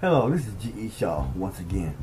[0.00, 0.90] Hello, this is G.E.
[0.96, 1.94] Shaw once again.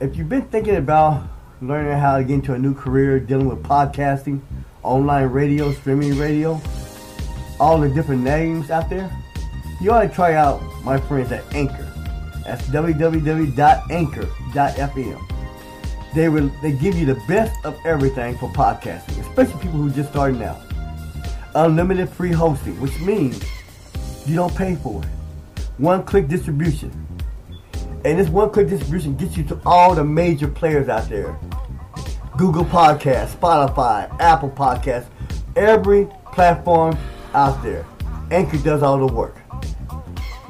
[0.00, 1.26] If you've been thinking about
[1.62, 4.42] learning how to get into a new career dealing with podcasting,
[4.82, 6.60] online radio, streaming radio,
[7.58, 9.10] all the different names out there,
[9.80, 11.90] you ought to try out my friends at Anchor.
[12.44, 13.34] That's www.anchor.fm.
[16.14, 20.10] They will they give you the best of everything for podcasting, especially people who just
[20.10, 20.60] starting out.
[21.54, 23.42] Unlimited free hosting, which means
[24.26, 25.08] you don't pay for it.
[25.78, 26.90] One click distribution.
[28.04, 31.38] And this one click distribution gets you to all the major players out there.
[32.36, 35.06] Google Podcasts, Spotify, Apple Podcasts,
[35.56, 36.96] every platform
[37.32, 37.86] out there.
[38.30, 39.36] Anchor does all the work.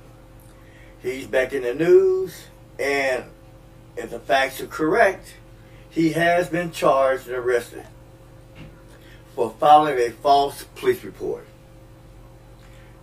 [1.01, 2.47] He's back in the news,
[2.81, 3.27] and
[3.97, 5.35] if the facts are correct,
[5.89, 7.87] he has been charged and arrested
[9.37, 11.47] for filing a false police report.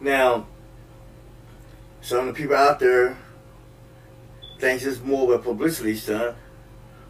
[0.01, 0.47] Now,
[2.01, 3.17] some of the people out there
[4.59, 6.35] thinks it's more of a publicity stunt,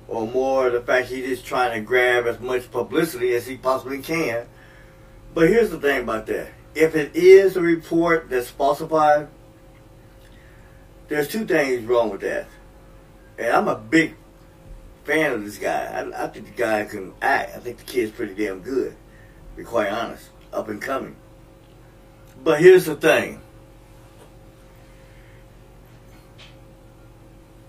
[0.07, 3.57] or more of the fact he's just trying to grab as much publicity as he
[3.57, 4.45] possibly can.
[5.33, 6.49] But here's the thing about that.
[6.75, 9.29] If it is a report that's falsified,
[11.07, 12.47] there's two things wrong with that.
[13.37, 14.15] And I'm a big
[15.05, 15.85] fan of this guy.
[15.85, 17.55] I, I think the guy can act.
[17.55, 18.95] I think the kid's pretty damn good,
[19.55, 20.29] be quite honest.
[20.51, 21.15] Up and coming.
[22.43, 23.41] But here's the thing.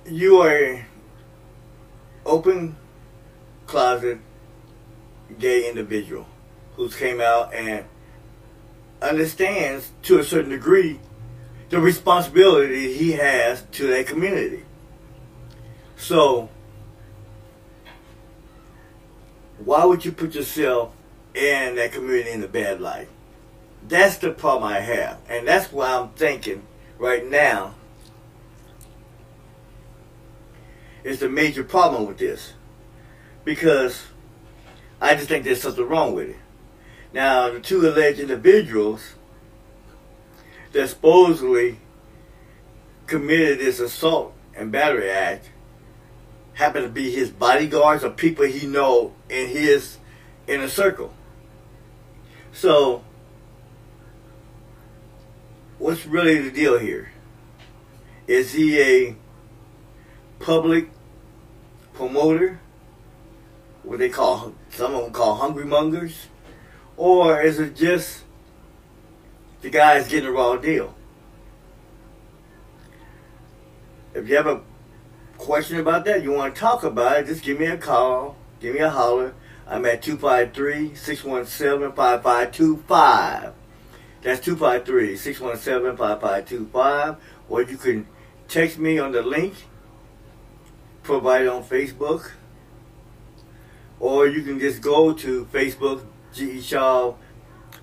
[0.06, 0.86] You are a
[2.26, 2.76] open
[3.66, 4.18] closet
[5.38, 6.26] gay individual
[6.76, 7.86] who's came out and
[9.00, 11.00] understands to a certain degree
[11.70, 14.64] the responsibility he has to that community.
[15.96, 16.48] So,
[19.58, 20.94] why would you put yourself
[21.34, 23.08] in that community in a bad light?
[23.86, 25.18] That's the problem I have.
[25.28, 26.66] And that's why I'm thinking
[26.98, 27.74] right now
[31.02, 32.54] is the major problem with this.
[33.44, 34.04] Because
[35.00, 36.36] I just think there's something wrong with it.
[37.12, 39.14] Now, the two alleged individuals
[40.72, 41.78] that supposedly
[43.06, 45.50] committed this assault and battery act
[46.54, 49.98] happen to be his bodyguards or people he know in his
[50.46, 51.12] inner circle.
[52.54, 53.02] So,
[55.78, 57.10] what's really the deal here?
[58.28, 59.16] Is he a
[60.38, 60.88] public
[61.94, 62.60] promoter?
[63.82, 66.28] What they call some of them call hungry mongers,
[66.96, 68.22] or is it just
[69.60, 70.94] the guy's getting a raw deal?
[74.14, 74.62] If you have a
[75.38, 78.74] question about that, you want to talk about it, just give me a call, give
[78.74, 79.34] me a holler.
[79.66, 83.52] I'm at 253 617 5525.
[84.22, 87.16] That's 253 617 5525.
[87.48, 88.06] Or you can
[88.48, 89.54] text me on the link
[91.04, 92.32] provided on Facebook.
[94.00, 96.60] Or you can just go to Facebook, G.E.
[96.60, 97.14] Shaw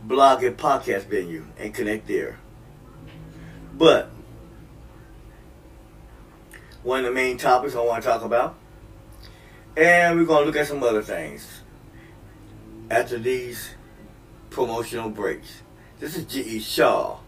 [0.04, 2.40] blog and podcast venue and connect there.
[3.74, 4.10] But
[6.84, 8.56] one of the main topics I want to talk about,
[9.78, 11.61] and we're going to look at some other things
[12.92, 13.70] after these
[14.50, 15.62] promotional breaks.
[16.02, 16.60] This is G.E.
[16.60, 17.20] Shaw,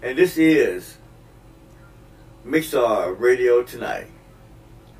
[0.00, 0.98] and this is
[2.46, 4.06] Mixar Radio Tonight.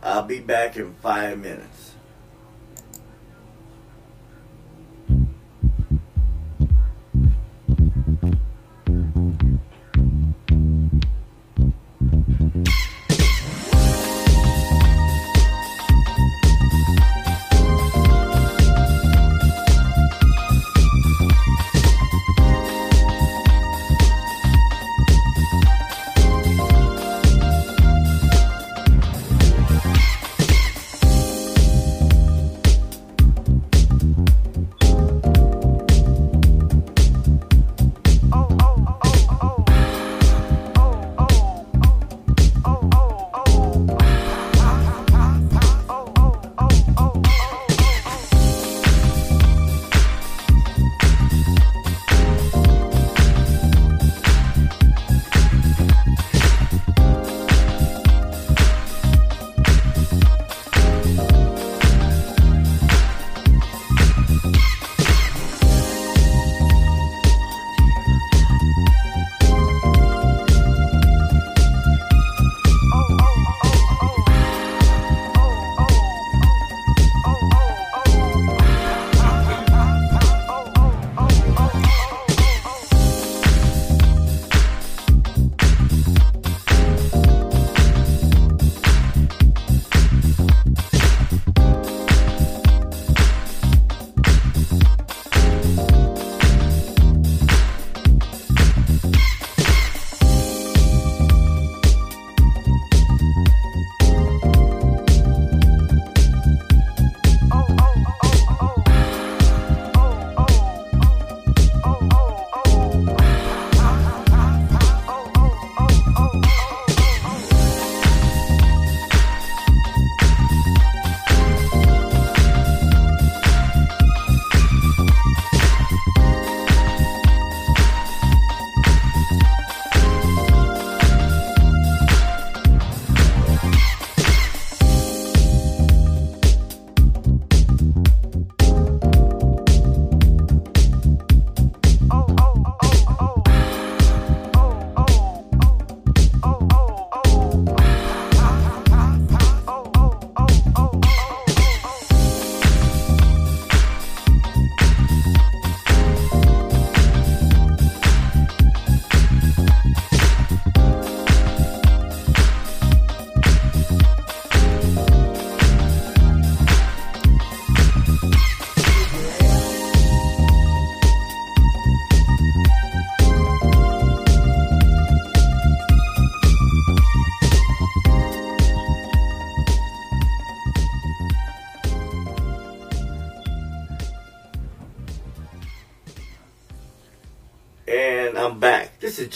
[0.02, 1.89] I'll be back in five minutes.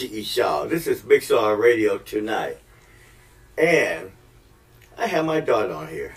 [0.05, 0.23] G.E.
[0.23, 0.67] Shaw.
[0.67, 2.59] This is Mixar Radio tonight.
[3.57, 4.13] And
[4.99, 6.15] I have my daughter on here,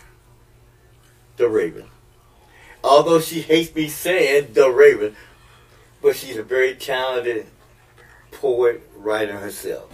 [1.38, 1.86] The Raven.
[2.84, 5.16] Although she hates me saying The Raven,
[6.02, 7.48] but she's a very talented
[8.32, 9.90] poet, writer herself.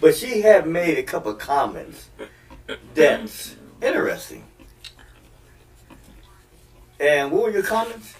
[0.00, 2.10] But she had made a couple of comments
[2.92, 4.44] that's interesting.
[7.00, 8.16] And what were your comments?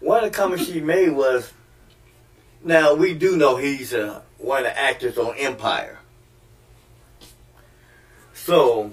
[0.00, 1.52] One of the comments she made was,
[2.64, 5.98] now we do know he's uh, one of the actors on Empire.
[8.34, 8.92] So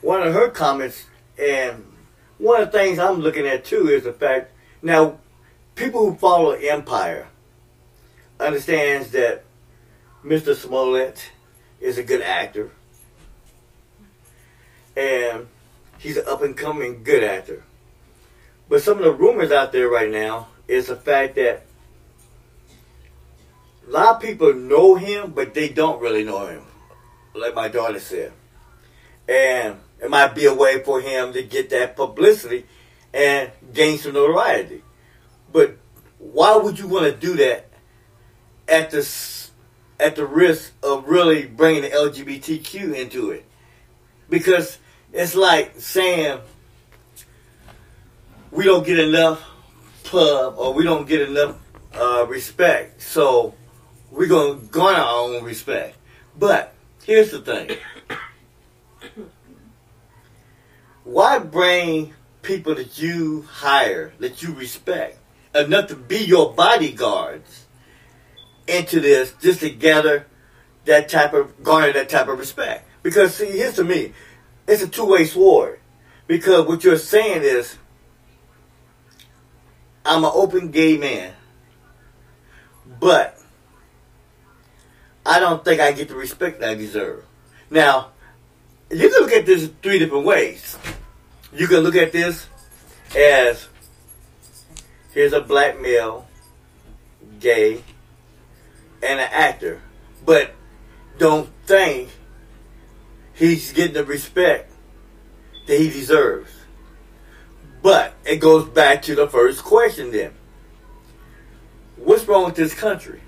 [0.00, 1.04] one of her comments,
[1.38, 1.84] and
[2.38, 4.52] one of the things I'm looking at too is the fact
[4.82, 5.18] now
[5.74, 7.28] people who follow Empire
[8.40, 9.44] understands that
[10.24, 10.54] Mr.
[10.54, 11.30] Smollett
[11.80, 12.70] is a good actor.
[14.96, 15.46] And
[15.98, 17.62] he's an up and coming good actor.
[18.68, 21.65] But some of the rumors out there right now is the fact that
[23.86, 26.62] a lot of people know him, but they don't really know him,
[27.34, 28.32] like my daughter said.
[29.28, 32.66] And it might be a way for him to get that publicity
[33.14, 34.82] and gain some notoriety.
[35.52, 35.76] But
[36.18, 37.68] why would you want to do that
[38.68, 39.08] at the
[39.98, 43.44] at the risk of really bringing the LGBTQ into it?
[44.28, 44.78] Because
[45.12, 46.40] it's like saying
[48.50, 49.42] we don't get enough
[50.04, 51.56] pub or we don't get enough
[51.94, 53.54] uh, respect, so
[54.16, 55.96] we're going to garner our own respect.
[56.38, 57.76] But here's the thing.
[61.04, 65.18] Why bring people that you hire, that you respect,
[65.54, 67.66] enough to be your bodyguards
[68.66, 70.26] into this just to gather
[70.84, 72.88] that type of garner that type of respect.
[73.02, 74.12] Because see, here's to me,
[74.66, 75.80] it's a two way sword.
[76.26, 77.76] Because what you're saying is,
[80.04, 81.32] I'm an open gay man,
[83.00, 83.35] but
[85.26, 87.24] I don't think I get the respect that I deserve.
[87.68, 88.12] Now,
[88.90, 90.78] you can look at this three different ways.
[91.52, 92.46] You can look at this
[93.16, 93.68] as
[95.12, 96.28] here's a black male,
[97.40, 97.82] gay,
[99.02, 99.82] and an actor,
[100.24, 100.54] but
[101.18, 102.10] don't think
[103.34, 104.70] he's getting the respect
[105.66, 106.50] that he deserves.
[107.82, 110.34] But it goes back to the first question then.
[111.96, 113.20] What's wrong with this country?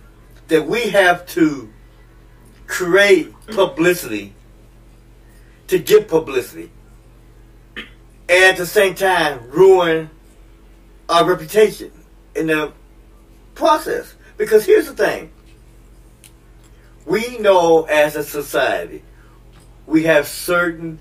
[0.48, 1.72] That we have to
[2.68, 4.34] create publicity
[5.66, 6.70] to get publicity.
[7.76, 10.10] And at the same time ruin
[11.08, 11.90] our reputation
[12.36, 12.72] in the
[13.54, 14.14] process.
[14.36, 15.32] Because here's the thing.
[17.04, 19.02] We know as a society,
[19.86, 20.98] we have certain,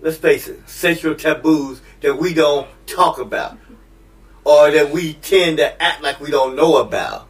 [0.00, 3.58] let's face it, sexual taboos that we don't talk about.
[4.44, 7.28] Or that we tend to act like we don't know about.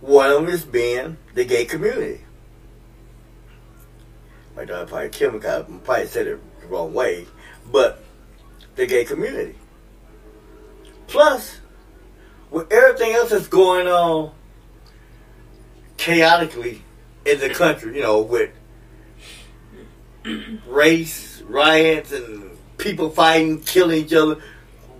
[0.00, 2.22] One of them is being the gay community.
[4.56, 7.26] My daughter probably killed me because I probably said it the wrong way.
[7.70, 8.02] But
[8.76, 9.56] the gay community.
[11.06, 11.60] Plus,
[12.50, 14.32] with everything else that's going on
[15.96, 16.82] chaotically
[17.26, 18.50] in the country, you know, with
[20.66, 24.36] race, riots, and people fighting, killing each other,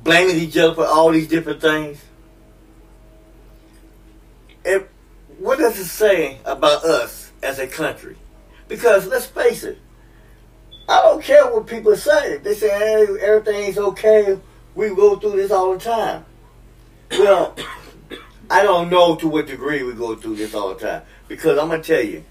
[0.04, 2.04] blaming each other for all these different things.
[4.64, 4.89] It,
[5.40, 8.16] what does it say about us as a country?
[8.68, 9.78] Because let's face it,
[10.87, 12.37] I don't care what people say.
[12.37, 14.38] They say hey, everything's okay.
[14.75, 16.26] We go through this all the time.
[17.12, 17.56] Well,
[18.50, 21.02] I don't know to what degree we go through this all the time.
[21.26, 22.23] Because I'm gonna tell you,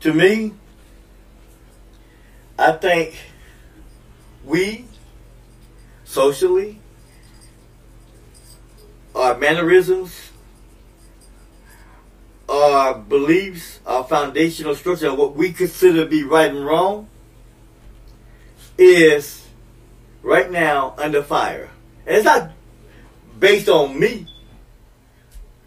[0.00, 0.54] to me,
[2.58, 3.14] I think
[4.44, 4.84] we
[6.04, 6.80] socially,
[9.14, 10.27] our mannerisms,
[12.48, 17.08] our beliefs, our foundational structure, what we consider to be right and wrong,
[18.78, 19.46] is
[20.22, 21.70] right now under fire.
[22.06, 22.52] And it's not
[23.38, 24.26] based on me.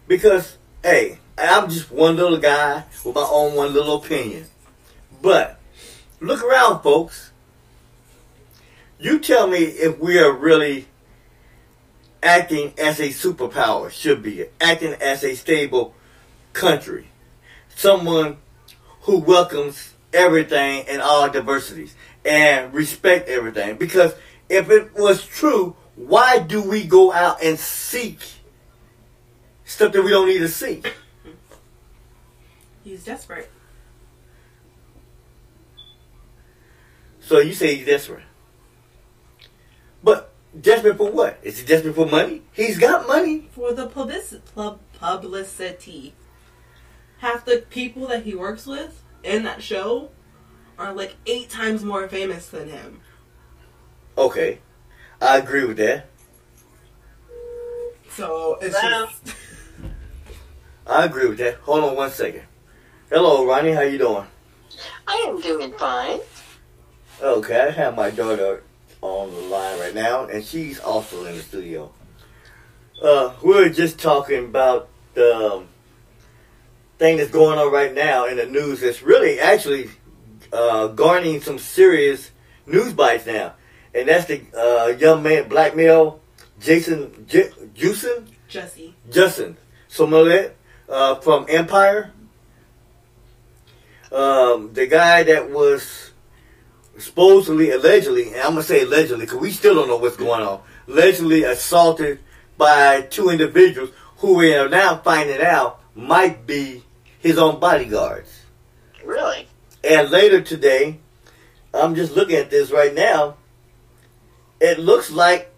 [0.08, 4.46] Because, hey, I'm just one little guy with my own one little opinion.
[5.20, 5.58] But
[6.20, 7.30] look around, folks.
[8.98, 10.86] You tell me if we are really
[12.22, 15.94] acting as a superpower should be, acting as a stable
[16.52, 17.08] country.
[17.74, 18.38] Someone
[19.02, 21.94] who welcomes everything and all diversities
[22.24, 23.76] and respect everything.
[23.76, 24.14] Because
[24.48, 28.20] if it was true, why do we go out and seek
[29.64, 30.94] stuff that we don't need to seek?
[32.84, 33.50] He's desperate.
[37.20, 38.24] So you say he's desperate.
[40.02, 41.38] But desperate for what?
[41.42, 42.42] Is he desperate for money?
[42.52, 43.48] He's got money.
[43.52, 44.42] For the publicity.
[44.98, 46.14] publicity.
[47.22, 50.10] Half the people that he works with in that show
[50.76, 53.00] are like eight times more famous than him.
[54.18, 54.58] Okay.
[55.20, 56.06] I agree with that.
[58.10, 59.06] So it's Wow.
[59.06, 59.36] just
[60.84, 61.58] I agree with that.
[61.58, 62.42] Hold on one second.
[63.08, 63.70] Hello, Ronnie.
[63.70, 64.26] How you doing?
[65.06, 66.18] I am doing fine.
[67.22, 68.64] Okay, I have my daughter
[69.00, 71.92] on the line right now, and she's also in the studio.
[73.00, 75.68] Uh, we we're just talking about the um,
[77.02, 78.80] thing that's going on right now in the news.
[78.80, 79.90] That's really actually
[80.52, 82.30] uh, garnering some serious
[82.64, 83.54] news bites now,
[83.92, 86.20] and that's the uh, young man, black male,
[86.60, 88.94] Jason J- Jesse.
[89.10, 89.56] Justin
[89.88, 90.56] Smollett
[90.88, 92.12] uh, from Empire.
[94.12, 96.12] Um, the guy that was
[96.98, 100.60] supposedly, allegedly, and I'm gonna say allegedly because we still don't know what's going on.
[100.86, 102.20] Allegedly assaulted
[102.56, 106.84] by two individuals who we are now finding out might be
[107.22, 108.42] his own bodyguards.
[109.04, 109.46] Really?
[109.82, 110.98] And later today,
[111.72, 113.36] I'm just looking at this right now.
[114.60, 115.52] It looks like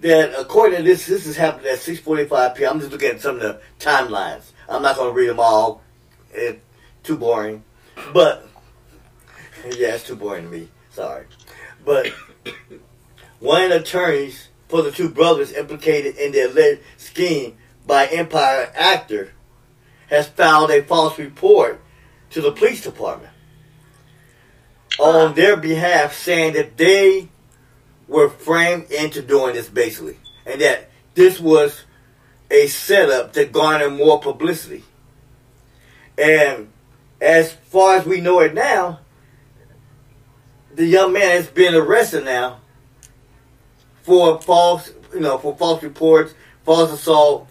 [0.00, 2.72] that according to this, this is happening at 6:45 p.m.
[2.72, 4.52] I'm just looking at some of the timelines.
[4.68, 5.82] I'm not going to read them all.
[6.32, 6.60] It's
[7.02, 7.64] too boring.
[8.12, 8.46] But
[9.64, 10.68] yeah, it's too boring to me.
[10.90, 11.26] Sorry.
[11.84, 12.08] But
[13.40, 17.56] one of the attorneys for the two brothers implicated in the alleged scheme
[17.86, 19.32] by Empire actor
[20.08, 21.80] has filed a false report
[22.30, 23.32] to the police department
[24.98, 25.32] on uh-huh.
[25.34, 27.28] their behalf saying that they
[28.06, 31.84] were framed into doing this basically, and that this was
[32.50, 34.82] a setup to garner more publicity.
[36.16, 36.68] And
[37.20, 39.00] as far as we know it now,
[40.74, 42.60] the young man has been arrested now
[44.02, 46.34] for false, you know, for false reports,
[46.64, 47.47] false assault,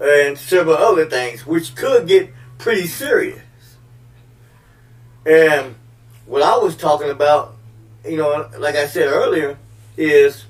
[0.00, 3.40] and several other things, which could get pretty serious.
[5.26, 5.74] And
[6.26, 7.56] what I was talking about,
[8.04, 9.58] you know, like I said earlier,
[9.96, 10.46] is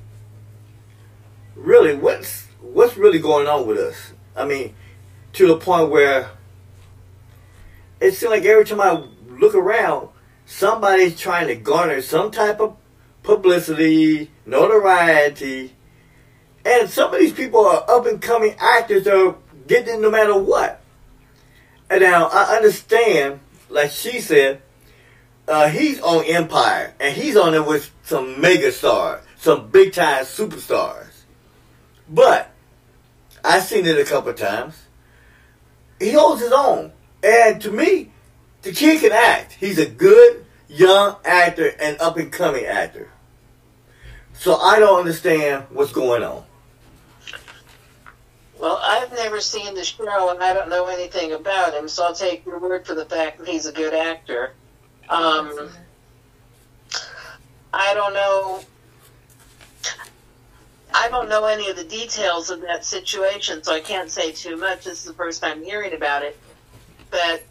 [1.57, 4.13] really what's what's really going on with us.
[4.37, 4.75] I mean,
[5.35, 6.31] to the point where
[8.01, 10.09] it seems like every time I look around,
[10.47, 12.77] somebody's trying to garner some type of
[13.23, 15.75] publicity, notoriety,
[16.65, 19.37] and some of these people are up and coming actors that are
[19.71, 20.81] getting it no matter what.
[21.89, 24.61] And now I understand, like she said,
[25.47, 30.25] uh, he's on Empire, and he's on it with some mega stars, some big time
[30.25, 31.23] superstars.
[32.09, 32.51] But
[33.45, 34.75] I've seen it a couple times.
[36.01, 36.93] He holds his own.
[37.23, 38.11] And to me,
[38.63, 39.53] the kid can act.
[39.53, 43.11] He's a good young actor and up and coming actor.
[44.33, 46.45] So I don't understand what's going on.
[48.61, 52.15] Well, I've never seen the show and I don't know anything about him, so I'll
[52.15, 54.53] take your word for the fact that he's a good actor.
[55.09, 55.71] Um,
[57.73, 58.61] I don't know.
[60.93, 64.59] I don't know any of the details of that situation, so I can't say too
[64.59, 64.85] much.
[64.85, 66.39] This is the first time hearing about it.
[67.11, 67.43] But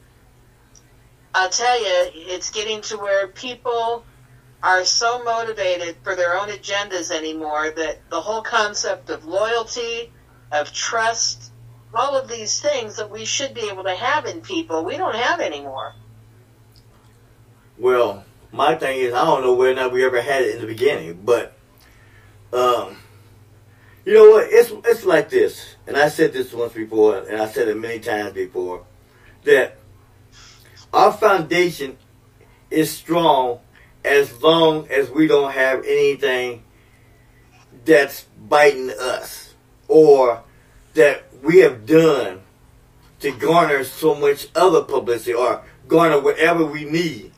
[1.34, 4.06] I'll tell you, it's getting to where people
[4.62, 10.12] are so motivated for their own agendas anymore that the whole concept of loyalty,
[10.52, 11.52] of trust,
[11.94, 15.16] all of these things that we should be able to have in people, we don't
[15.16, 15.94] have anymore.
[17.78, 20.62] Well, my thing is, I don't know whether or not we ever had it in
[20.62, 21.54] the beginning, but
[22.52, 22.98] um,
[24.06, 24.48] you know what?
[24.50, 28.00] It's it's like this, and I said this once before, and I said it many
[28.00, 28.86] times before,
[29.44, 29.78] that
[30.92, 31.98] our foundation
[32.72, 33.60] is strong
[34.04, 36.64] as long as we don't have anything
[37.86, 39.49] that's biting us
[39.90, 40.44] or
[40.94, 42.42] that we have done
[43.20, 47.34] to garner so much other publicity or garner whatever we need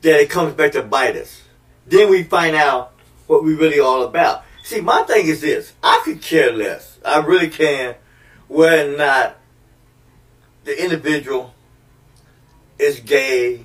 [0.00, 1.42] that it comes back to bite us.
[1.86, 2.92] Then we find out
[3.28, 4.44] what we really all about.
[4.64, 5.72] See, my thing is this.
[5.82, 6.98] I could care less.
[7.04, 7.94] I really can
[8.48, 9.36] whether or not
[10.64, 11.54] the individual
[12.78, 13.64] is gay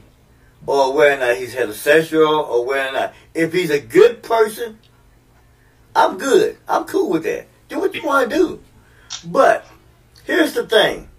[0.65, 4.79] or whether or not he's heterosexual or whether or not if he's a good person,
[5.95, 6.57] I'm good.
[6.67, 7.47] I'm cool with that.
[7.69, 8.63] Do what you want to do.
[9.25, 9.65] But
[10.25, 11.09] here's the thing.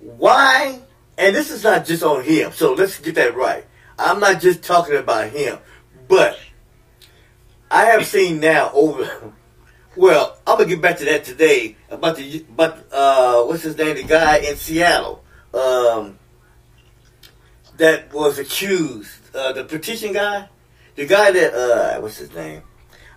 [0.00, 0.80] Why
[1.18, 3.64] and this is not just on him, so let's get that right.
[3.98, 5.58] I'm not just talking about him,
[6.08, 6.38] but
[7.70, 9.32] I have seen now over.
[9.98, 13.96] Well, I'm gonna get back to that today about the about uh what's his name,
[13.96, 15.24] the guy in Seattle,
[15.54, 16.18] um,
[17.78, 20.50] that was accused, uh, the petition guy,
[20.96, 22.60] the guy that uh what's his name?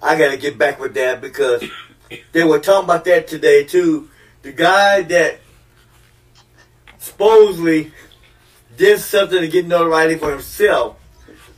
[0.02, 1.64] I gotta get back with that because
[2.32, 4.10] they were talking about that today too.
[4.42, 5.40] The guy that
[6.98, 7.92] supposedly
[8.78, 10.98] did something to get notoriety for himself.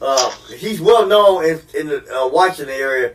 [0.02, 3.14] Uh, he's well known in, in the uh, Washington area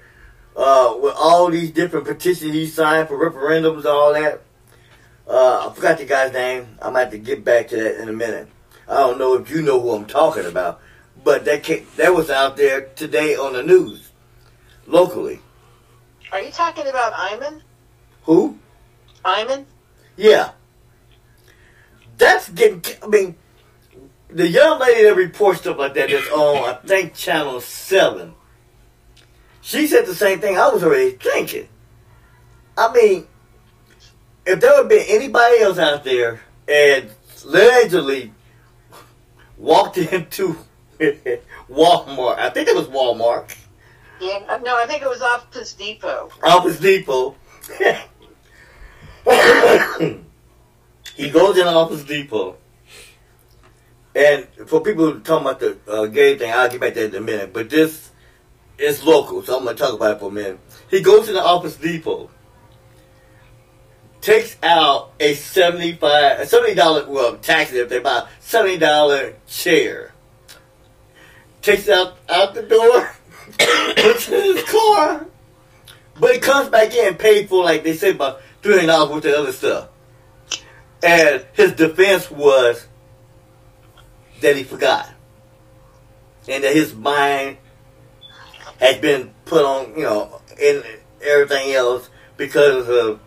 [0.57, 4.43] uh, with all these different petitions he signed for referendums and all that.
[5.27, 6.79] Uh, I forgot the guy's name.
[6.81, 8.49] I might have to get back to that in a minute.
[8.89, 10.81] I don't know if you know who I'm talking about,
[11.25, 11.65] but that
[11.97, 14.06] that was out there today on the news
[14.87, 15.41] locally.
[16.33, 17.63] Are you talking about Eyman?
[18.25, 18.59] Who?
[19.25, 19.65] Eyman?
[20.17, 20.53] Yeah.
[22.19, 22.83] That's getting.
[23.03, 23.37] I mean,
[24.29, 28.35] the young lady that reports stuff like that is on, I think, Channel 7.
[29.61, 31.69] She said the same thing I was already thinking.
[32.79, 33.27] I mean,
[34.45, 37.11] if there had been anybody else out there and
[37.45, 38.33] allegedly
[39.57, 40.57] walked into
[41.69, 43.55] Walmart, I think it was Walmart.
[44.21, 46.31] Yeah, uh, no, I think it was Office Depot.
[46.43, 47.37] Office Depot.
[51.17, 52.57] he goes in Office Depot.
[54.15, 57.15] And for people who talking about the uh, gay thing, I'll get back to that
[57.15, 57.53] in a minute.
[57.53, 58.11] But this
[58.79, 60.59] is local, so I'm going to talk about it for a minute.
[60.91, 62.31] He goes to the Office Depot,
[64.23, 70.15] takes out a seventy-five, a seventy dollar, well, taxes if they buy seventy dollar chair,
[71.61, 73.11] takes it out out the door,
[73.59, 75.27] puts in his car,
[76.19, 79.25] but he comes back in paid for like they say about three hundred dollars worth
[79.27, 79.89] of other stuff.
[81.03, 82.87] And his defense was
[84.41, 85.09] that he forgot.
[86.49, 87.59] And that his mind
[88.79, 90.83] had been put on, you know, in
[91.23, 93.21] everything else because of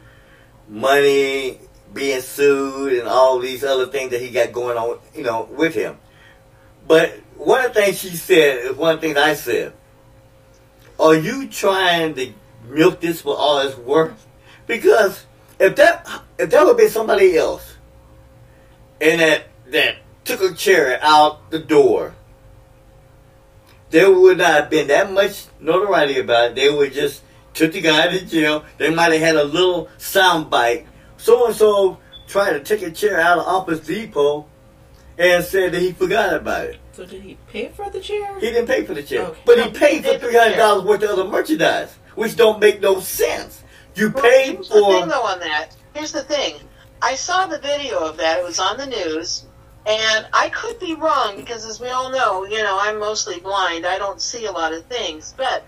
[0.68, 1.60] money
[1.94, 5.74] being sued and all these other things that he got going on, you know, with
[5.74, 5.98] him.
[6.88, 9.74] But one of the things she said is one of the things I said.
[11.00, 12.34] Are you trying to
[12.68, 14.28] milk this for all it's worth?
[14.68, 15.26] Because
[15.60, 16.08] if that
[16.38, 17.76] if that would be somebody else
[19.00, 22.16] and that that took a chair out the door,
[23.92, 26.56] there would not have been that much notoriety about it.
[26.56, 28.66] They would just took the guy to jail.
[28.78, 30.86] They might have had a little sound bite.
[31.18, 34.46] So and so tried to take a chair out of Office Depot
[35.18, 36.80] and said that he forgot about it.
[37.00, 38.38] So did he pay for the chair?
[38.42, 39.40] He didn't pay for the chair, Okay.
[39.46, 41.96] but No, he paid for paid for three the hundred dollars worth of other merchandise,
[42.16, 43.64] which don't make no sense.
[43.96, 45.08] You Well, paid here's the thing, for.
[45.08, 45.70] though, on that.
[45.94, 46.56] Here's the thing.
[47.02, 48.40] I saw the video of that.
[48.40, 49.46] It was on the news,
[49.86, 53.86] and I could be wrong because, as we all know, you know, I'm mostly blind.
[53.86, 55.64] I don't see a lot of things, but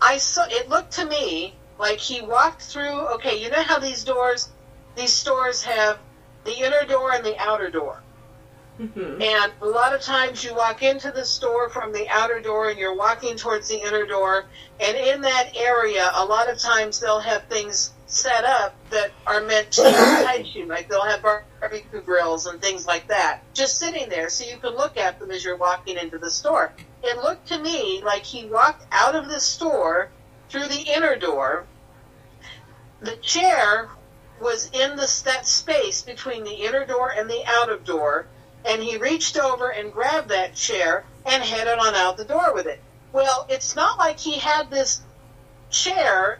[0.00, 0.44] I saw.
[0.48, 3.08] It looked to me like he walked through.
[3.16, 4.50] Okay, you know how these doors,
[4.94, 5.98] these stores have
[6.44, 8.03] the inner door and the outer door.
[8.80, 9.22] Mhm.
[9.22, 12.78] And a lot of times you walk into the store from the outer door and
[12.78, 14.46] you're walking towards the inner door.
[14.80, 19.40] And in that area, a lot of times they'll have things set up that are
[19.40, 20.66] meant to entice you.
[20.66, 24.74] Like they'll have barbecue grills and things like that just sitting there so you can
[24.74, 26.72] look at them as you're walking into the store.
[27.02, 30.10] It looked to me like he walked out of the store
[30.48, 31.66] through the inner door.
[33.00, 33.88] The chair
[34.40, 38.26] was in the, that space between the inner door and the outer door
[38.64, 42.66] and he reached over and grabbed that chair and headed on out the door with
[42.66, 42.80] it.
[43.12, 45.02] Well, it's not like he had this
[45.70, 46.38] chair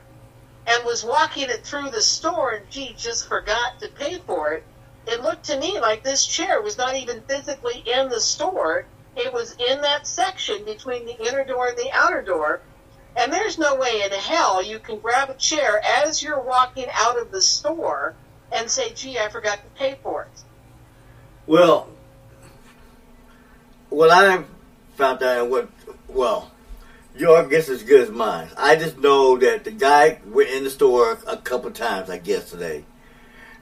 [0.66, 4.64] and was walking it through the store and gee just forgot to pay for it.
[5.06, 8.86] It looked to me like this chair was not even physically in the store.
[9.16, 12.62] It was in that section between the inner door and the outer door.
[13.16, 17.18] And there's no way in hell you can grab a chair as you're walking out
[17.18, 18.14] of the store
[18.50, 20.42] and say, gee, I forgot to pay for it.
[21.46, 21.88] Well,
[23.94, 24.42] what I
[24.96, 25.68] found out, what
[26.08, 26.50] well,
[27.16, 28.48] your guess is as good as mine.
[28.56, 32.50] I just know that the guy went in the store a couple times, I guess,
[32.50, 32.84] today.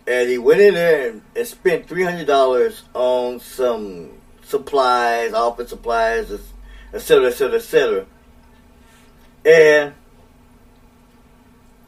[0.06, 4.10] and he went in there and, and spent three hundred dollars on some
[4.42, 6.30] supplies, office supplies,
[6.92, 8.06] et cetera, et cetera, et cetera,
[9.44, 9.94] and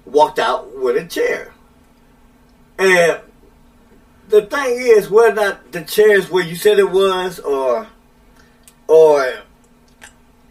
[0.04, 1.52] walked out with a chair.
[2.78, 3.20] And
[4.28, 7.88] the thing is, whether or not the chair is where you said it was, or
[8.88, 9.42] or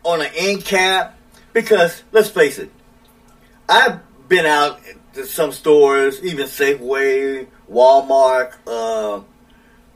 [0.03, 1.17] on an end cap,
[1.53, 2.71] because let's face it,
[3.69, 4.79] I've been out
[5.13, 9.21] to some stores, even Safeway, Walmart, uh,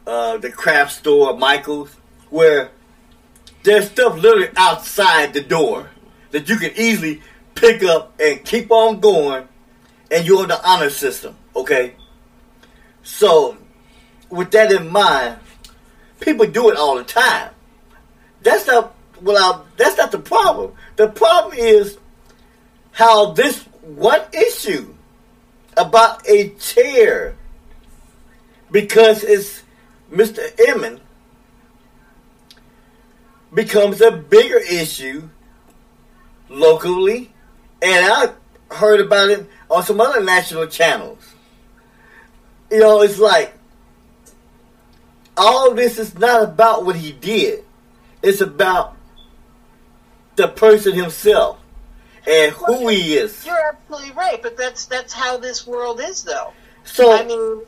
[0.05, 1.95] uh, the craft store, Michaels,
[2.29, 2.71] where
[3.63, 5.89] there's stuff literally outside the door
[6.31, 7.21] that you can easily
[7.55, 9.47] pick up and keep on going,
[10.11, 11.95] and you're on the honor system, okay?
[13.03, 13.57] So,
[14.29, 15.39] with that in mind,
[16.19, 17.51] people do it all the time.
[18.47, 19.67] That's not well.
[19.75, 20.71] That's not the problem.
[20.95, 21.97] The problem is
[22.93, 24.95] how this one issue
[25.75, 27.35] about a chair,
[28.71, 29.63] because it's
[30.09, 30.39] Mr.
[30.55, 31.01] Eyman,
[33.53, 35.27] becomes a bigger issue
[36.47, 37.33] locally,
[37.81, 38.31] and I
[38.73, 41.33] heard about it on some other national channels.
[42.71, 43.57] You know, it's like
[45.35, 47.65] all this is not about what he did.
[48.27, 48.97] It's about
[50.35, 51.59] the person himself
[52.29, 53.45] and who he is.
[53.45, 56.51] You're absolutely right, but that's that's how this world is, though.
[56.83, 57.61] So I mean,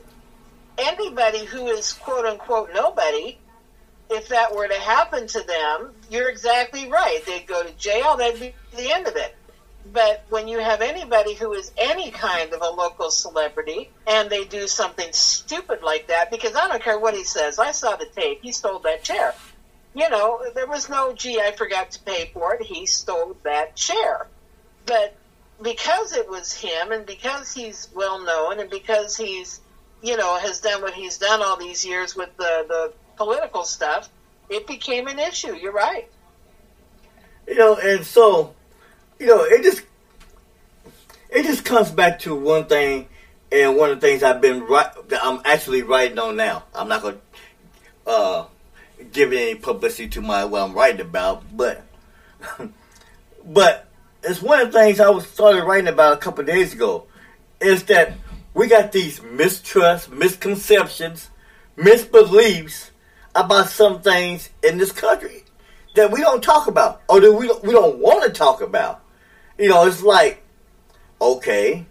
[0.76, 3.38] anybody who is quote unquote nobody,
[4.10, 7.22] if that were to happen to them, you're exactly right.
[7.24, 8.18] They'd go to jail.
[8.18, 9.34] That'd be the end of it.
[9.94, 14.44] But when you have anybody who is any kind of a local celebrity and they
[14.44, 18.04] do something stupid like that, because I don't care what he says, I saw the
[18.04, 18.40] tape.
[18.42, 19.32] He stole that chair.
[19.94, 22.62] You know, there was no, gee, I forgot to pay for it.
[22.62, 24.28] He stole that chair.
[24.86, 25.16] But
[25.62, 29.60] because it was him and because he's well known and because he's,
[30.02, 34.08] you know, has done what he's done all these years with the, the political stuff,
[34.48, 35.54] it became an issue.
[35.54, 36.08] You're right.
[37.46, 38.54] you know, and so
[39.18, 39.82] you know, it just
[41.28, 43.08] it just comes back to one thing,
[43.52, 46.64] and one of the things I've been that I'm actually writing on now.
[46.74, 47.18] I'm not gonna
[48.06, 48.46] uh,
[49.12, 51.84] give any publicity to my what I'm writing about, but
[53.44, 53.88] but
[54.22, 57.06] it's one of the things I was started writing about a couple days ago.
[57.60, 58.14] Is that
[58.54, 61.30] we got these mistrust, misconceptions,
[61.76, 62.90] misbeliefs
[63.34, 65.44] about some things in this country
[65.94, 69.02] that we don't talk about or that we we don't want to talk about.
[69.58, 70.42] You know, it's like,
[71.20, 71.86] okay,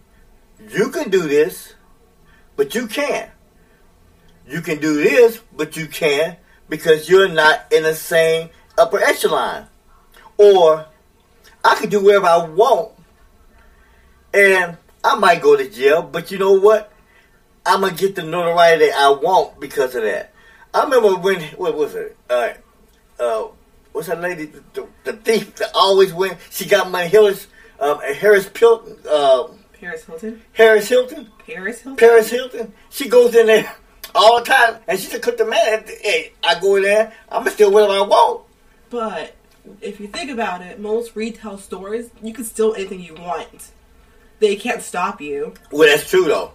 [0.70, 1.74] you can do this,
[2.56, 3.30] but you can't.
[4.48, 9.68] You can do this, but you can't because you're not in the same upper echelon.
[10.38, 10.86] Or
[11.64, 12.92] I can do whatever I want
[14.34, 16.92] and I might go to jail, but you know what?
[17.66, 20.34] I'm gonna get the notoriety I want because of that.
[20.74, 22.16] I remember when what was it?
[22.30, 22.54] Uh,
[23.20, 23.48] uh,
[23.92, 24.46] what's that lady?
[24.46, 26.38] The, the, the thief that always went.
[26.52, 27.10] She got money.
[27.10, 27.48] Harris,
[27.80, 29.48] um, Harris Pilton, uh,
[29.80, 30.42] Paris Hilton.
[30.54, 31.98] Harris Hilton, Paris Hilton.
[31.98, 32.74] Paris Hilton.
[32.90, 33.76] She goes in there
[34.16, 37.14] all the time, and she said, "Cook the man." Hey, I go in there.
[37.30, 38.42] I'm gonna steal whatever I want.
[38.90, 39.36] But
[39.82, 43.72] if you think about it, most retail stores you can steal anything you want.
[44.40, 45.54] They can't stop you.
[45.72, 46.54] Well, that's true though.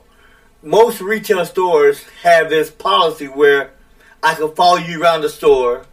[0.62, 3.72] Most retail stores have this policy where
[4.22, 5.84] I can follow you around the store.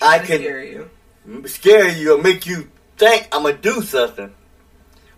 [0.00, 0.90] I can scare you.
[1.46, 4.32] scare you or make you think I'm gonna do something.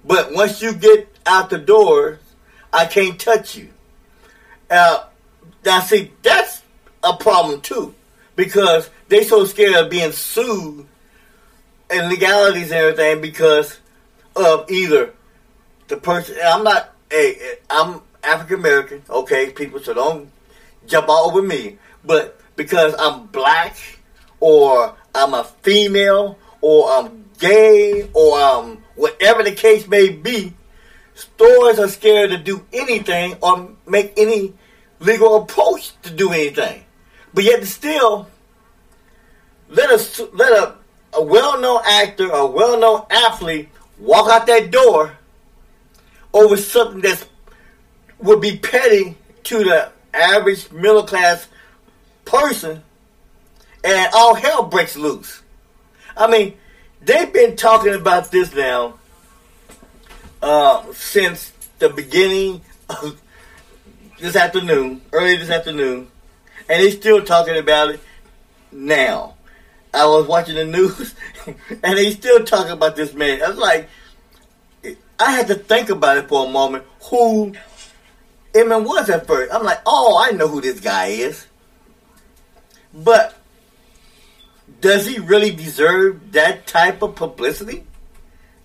[0.04, 2.18] But once you get out the door,
[2.72, 3.68] I can't touch you.
[4.70, 5.04] Uh,
[5.68, 6.62] now, see, that's
[7.04, 7.94] a problem too,
[8.36, 10.86] because they so scared of being sued
[11.90, 13.78] and legalities and everything because
[14.34, 15.12] of either
[15.88, 16.36] the person.
[16.42, 16.94] I'm not.
[17.10, 19.02] Hey, I'm African American.
[19.10, 20.30] Okay, people, so don't
[20.86, 21.76] jump all over me.
[22.02, 23.76] But because I'm black,
[24.40, 30.54] or I'm a female, or I'm gay, or um, whatever the case may be,
[31.14, 34.54] stores are scared to do anything or make any
[35.00, 36.84] legal approach to do anything.
[37.34, 38.28] But yet, still,
[39.68, 40.74] let us let a,
[41.14, 45.16] a well-known actor, a well-known athlete walk out that door
[46.32, 47.24] over something that's
[48.18, 51.46] would be petty to the average middle class
[52.24, 52.82] person,
[53.84, 55.42] and all hell breaks loose.
[56.16, 56.54] I mean,
[57.00, 58.98] they've been talking about this now
[60.42, 63.20] uh, since the beginning of
[64.18, 66.08] this afternoon, early this afternoon,
[66.68, 68.00] and they're still talking about it
[68.72, 69.34] now.
[69.94, 71.14] I was watching the news,
[71.46, 73.42] and they still talking about this man.
[73.42, 73.88] I was like,
[75.18, 76.84] I had to think about it for a moment.
[77.10, 77.54] Who
[78.52, 79.52] Eminem was at first?
[79.52, 81.46] I'm like, oh, I know who this guy is.
[82.94, 83.36] But
[84.80, 87.84] does he really deserve that type of publicity?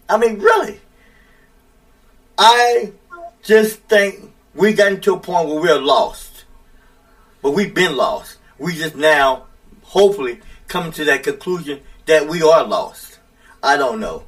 [0.09, 0.79] I mean, really?
[2.37, 2.91] I
[3.43, 6.45] just think we gotten to a point where we're lost.
[7.41, 8.37] But we've been lost.
[8.57, 9.45] We just now,
[9.81, 13.19] hopefully, coming to that conclusion that we are lost.
[13.61, 14.23] I don't know.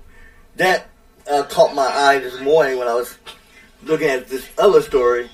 [0.57, 0.88] That
[1.29, 3.17] uh, caught my eye this morning when I was
[3.83, 5.29] looking at this other story,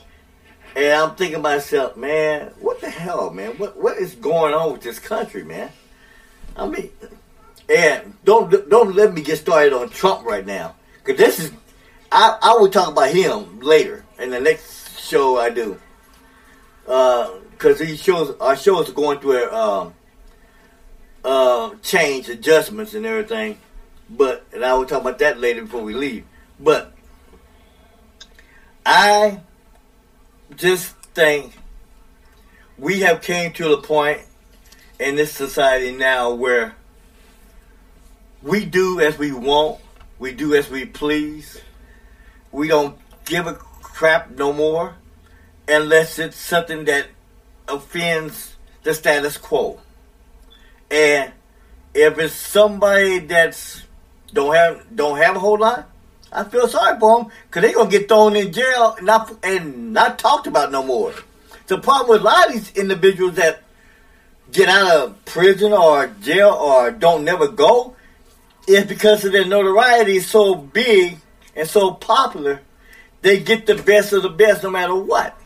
[0.75, 3.51] and I'm thinking to myself, man, what the hell, man?
[3.57, 5.69] What what is going on with this country, man?
[6.55, 6.89] I mean,
[7.69, 11.51] and don't don't let me get started on Trump right now, because this is
[12.11, 14.80] I I will talk about him later in the next
[15.11, 15.77] show I do,
[16.85, 19.93] because these shows our shows are going through a um,
[21.25, 23.57] uh, change adjustments and everything.
[24.09, 26.25] But and I will talk about that later before we leave.
[26.59, 26.93] But
[28.85, 29.41] I
[30.55, 31.57] just think
[32.77, 34.21] we have came to the point
[34.97, 36.75] in this society now where
[38.41, 39.81] we do as we want,
[40.19, 41.59] we do as we please.
[42.53, 44.95] We don't give a crap no more
[45.71, 47.07] unless it's something that
[47.67, 49.79] offends the status quo.
[50.89, 51.31] And
[51.93, 53.83] if it's somebody that's
[54.33, 55.89] don't have don't have a whole lot,
[56.31, 59.93] I feel sorry for them because they're gonna get thrown in jail and not and
[59.93, 61.13] not talked about no more.
[61.67, 63.63] The problem with a lot of these individuals that
[64.51, 67.95] get out of prison or jail or don't never go
[68.67, 71.17] is because of their notoriety is so big
[71.55, 72.61] and so popular,
[73.21, 75.40] they get the best of the best no matter what.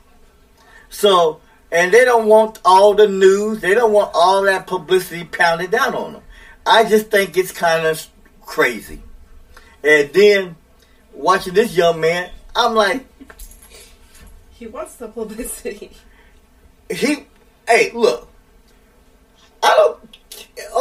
[0.90, 5.72] So, and they don't want all the news, they don't want all that publicity pounded
[5.72, 6.22] down on them.
[6.66, 8.06] I just think it's kind of
[8.42, 9.02] crazy.
[9.84, 10.56] And then
[11.14, 13.06] watching this young man, I'm like,
[14.52, 15.92] He wants the publicity.
[16.90, 17.26] he,
[17.68, 18.28] hey, look,
[19.62, 20.18] I don't,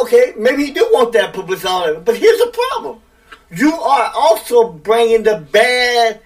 [0.03, 3.01] okay, maybe he do want that publicity, but here's the problem.
[3.51, 6.21] You are also bringing the bad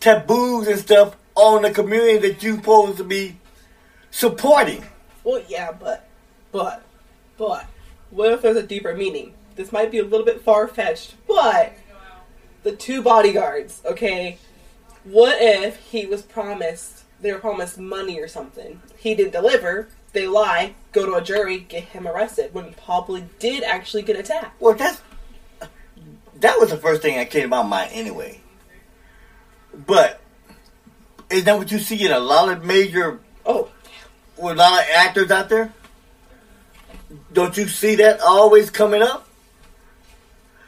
[0.00, 3.36] taboos and stuff on the community that you're supposed to be
[4.10, 4.84] supporting.
[5.24, 6.08] Well, yeah, but,
[6.52, 6.82] but,
[7.36, 7.66] but,
[8.10, 9.34] what if there's a deeper meaning?
[9.56, 11.74] This might be a little bit far fetched, but
[12.62, 14.38] the two bodyguards, okay?
[15.04, 18.80] What if he was promised, they were promised money or something?
[18.98, 23.24] He didn't deliver, they lie, go to a jury, get him arrested when he probably
[23.38, 24.60] did actually get attacked.
[24.60, 25.00] Well, that's
[26.40, 28.40] that was the first thing that came to my mind anyway.
[29.74, 30.20] But
[31.30, 33.68] is that what you see in a lot of major Oh,
[34.36, 35.72] with a lot of actors out there?
[37.32, 39.24] Don't you see that always coming up?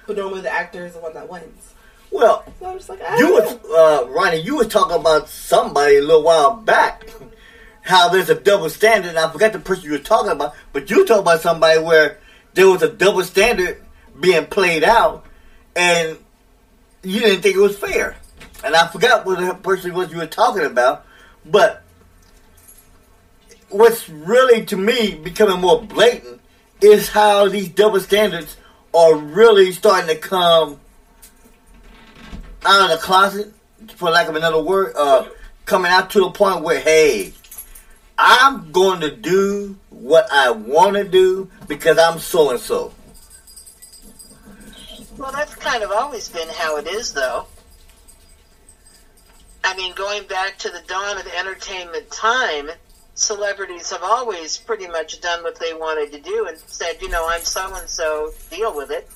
[0.06, 1.72] but normally the actor is the one that wins.
[2.10, 6.00] Well, So I'm just like, you was uh, Ronnie, you were talking about somebody a
[6.00, 7.08] little while back.
[7.82, 9.10] How there's a double standard.
[9.10, 12.18] And I forgot the person you were talking about, but you talked about somebody where
[12.54, 13.80] there was a double standard
[14.18, 15.24] being played out,
[15.76, 16.18] and
[17.04, 18.16] you didn't think it was fair.
[18.62, 21.06] And I forgot what the person was you were talking about,
[21.46, 21.82] but
[23.70, 26.40] what's really to me becoming more blatant
[26.80, 28.56] is how these double standards
[28.92, 30.80] are really starting to come
[32.64, 33.52] out of the closet,
[33.94, 35.26] for lack of another word, uh,
[35.64, 37.32] coming out to the point where, hey,
[38.18, 42.92] I'm going to do what I want to do because I'm so and so.
[45.16, 47.46] Well, that's kind of always been how it is, though.
[49.64, 52.70] I mean, going back to the dawn of entertainment time,
[53.14, 57.26] celebrities have always pretty much done what they wanted to do and said, you know,
[57.28, 59.08] I'm so and so, deal with it.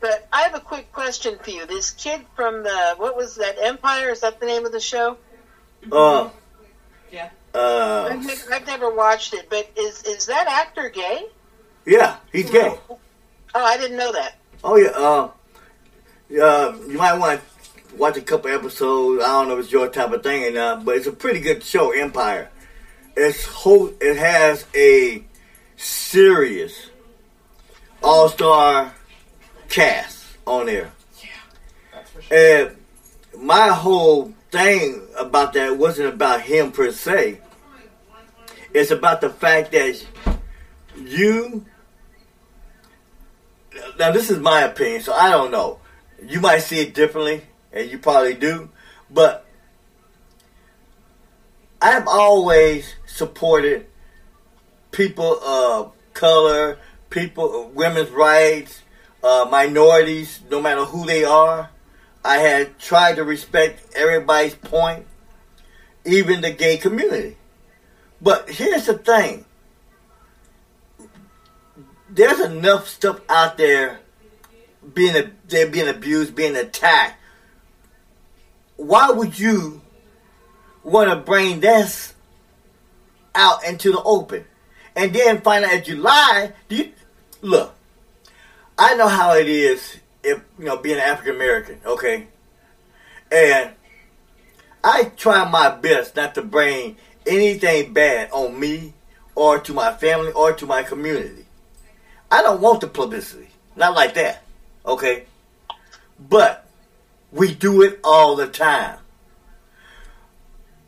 [0.00, 1.66] But I have a quick question for you.
[1.66, 4.10] This kid from the, what was that, Empire?
[4.10, 5.16] Is that the name of the show?
[5.90, 6.30] Uh,
[7.10, 7.30] Yeah.
[7.54, 11.26] uh, I've never, I've never watched it, but is is that actor gay?
[11.84, 12.78] yeah, he's gay.
[12.88, 12.98] Oh,
[13.54, 14.36] I didn't know that.
[14.64, 14.90] Oh yeah.
[14.90, 15.28] Uh,
[16.40, 17.46] uh, you might want to
[17.96, 19.22] watch a couple episodes.
[19.22, 21.40] I don't know if it's your type of thing or not, but it's a pretty
[21.40, 21.90] good show.
[21.90, 22.50] Empire.
[23.16, 23.92] It's whole.
[24.00, 25.24] It has a
[25.76, 26.90] serious
[28.02, 28.94] all star
[29.68, 30.92] cast on there.
[31.20, 31.28] Yeah,
[31.92, 32.36] That's for sure.
[32.36, 32.76] And
[33.44, 37.40] my whole thing about that wasn't about him per se.
[38.74, 40.04] It's about the fact that
[40.96, 41.64] you.
[43.98, 45.80] Now, this is my opinion, so I don't know.
[46.26, 48.70] You might see it differently, and you probably do,
[49.10, 49.46] but
[51.80, 53.86] I've always supported
[54.90, 56.78] people of color,
[57.10, 58.82] people, women's rights,
[59.22, 61.70] uh, minorities, no matter who they are.
[62.24, 65.06] I had tried to respect everybody's point,
[66.04, 67.36] even the gay community.
[68.20, 69.44] But here's the thing.
[72.08, 74.00] There's enough stuff out there
[74.94, 77.18] being they're being abused, being attacked.
[78.76, 79.80] Why would you
[80.82, 82.14] want to bring this
[83.34, 84.44] out into the open,
[84.96, 86.52] and then find out that you lie?
[86.68, 86.92] Do you
[87.40, 87.74] look?
[88.78, 92.26] I know how it is if you know being an African American, okay,
[93.30, 93.70] and
[94.82, 98.94] I try my best not to bring anything bad on me
[99.34, 101.46] or to my family or to my community.
[102.30, 104.42] I don't want the publicity, not like that,
[104.84, 105.26] okay.
[106.18, 106.66] But
[107.32, 108.98] we do it all the time.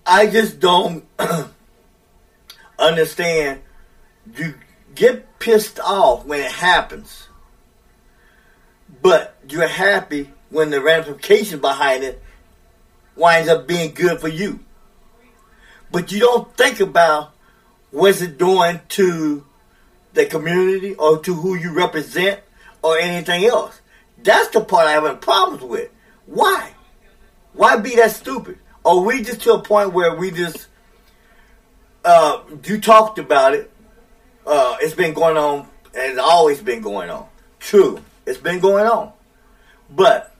[0.06, 1.04] I just don't
[2.78, 3.62] understand.
[4.36, 4.54] You
[4.94, 7.28] get pissed off when it happens
[9.04, 12.22] but you're happy when the ramification behind it
[13.14, 14.60] winds up being good for you.
[15.92, 17.34] But you don't think about
[17.90, 19.44] what's it doing to
[20.14, 22.40] the community or to who you represent
[22.80, 23.78] or anything else.
[24.22, 25.90] That's the part I have problems with.
[26.34, 26.72] Why?
[27.52, 28.58] Why be that stupid?
[28.84, 30.66] Are we just to a point where we just
[32.04, 33.70] uh, you talked about it.
[34.46, 35.60] Uh, it's been going on
[35.94, 37.26] and it's always been going on.
[37.60, 38.02] True.
[38.26, 39.12] It's been going on.
[39.88, 40.34] But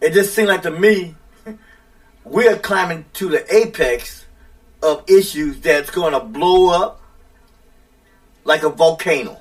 [0.00, 1.16] it just seemed like to me
[2.24, 4.26] we're climbing to the apex
[4.82, 7.00] of issues that's going to blow up
[8.44, 9.38] like a volcano.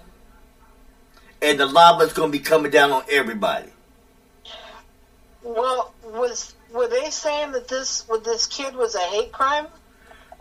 [1.41, 3.69] And the lava's going to be coming down on everybody.
[5.47, 9.67] Well, was were they saying that this with this kid was a hate crime?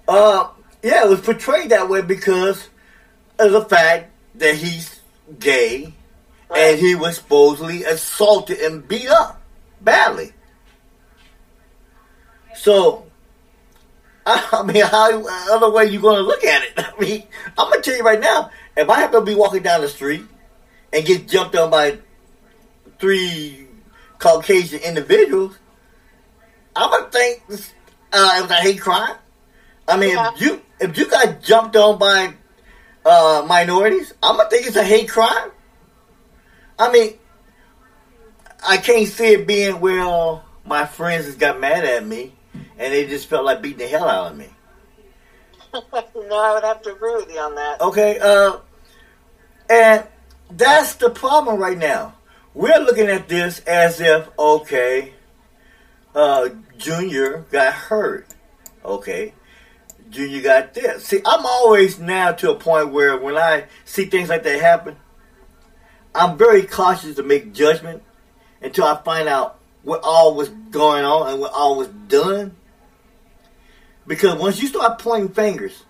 [0.08, 0.48] Uh,
[0.82, 2.68] yeah, it was portrayed that way because
[3.38, 5.00] of the fact that he's
[5.38, 5.94] gay
[6.54, 9.40] and he was supposedly assaulted and beat up
[9.80, 10.32] badly.
[12.56, 13.06] So,
[14.26, 16.72] I, I mean, how other way you going to look at it?
[16.78, 17.22] I mean,
[17.56, 20.24] I'm gonna tell you right now, if I happen to be walking down the street
[20.92, 21.98] and get jumped on by
[22.98, 23.65] three
[24.18, 25.58] Caucasian individuals,
[26.74, 27.42] I'm gonna think
[28.12, 29.16] uh, it was a hate crime.
[29.88, 30.32] I mean, Yeah.
[30.34, 32.34] if you if you got jumped on by
[33.04, 35.50] uh, minorities, I'm gonna think it's a hate crime.
[36.78, 37.14] I mean,
[38.66, 40.44] I can't see it being well.
[40.64, 42.34] My friends just got mad at me,
[42.78, 44.48] and they just felt like beating the hell out of me.
[45.72, 47.80] no, I would have to agree with you on that.
[47.80, 48.58] Okay, uh,
[49.70, 50.04] and
[50.50, 52.15] that's the problem right now.
[52.56, 55.12] We're looking at this as if, okay,
[56.14, 56.48] uh,
[56.78, 58.28] Junior got hurt.
[58.82, 59.34] Okay,
[60.08, 61.04] Junior got this.
[61.04, 64.96] See, I'm always now to a point where when I see things like that happen,
[66.14, 68.02] I'm very cautious to make judgment
[68.62, 72.56] until I find out what all was going on and what all was done.
[74.06, 75.84] Because once you start pointing fingers,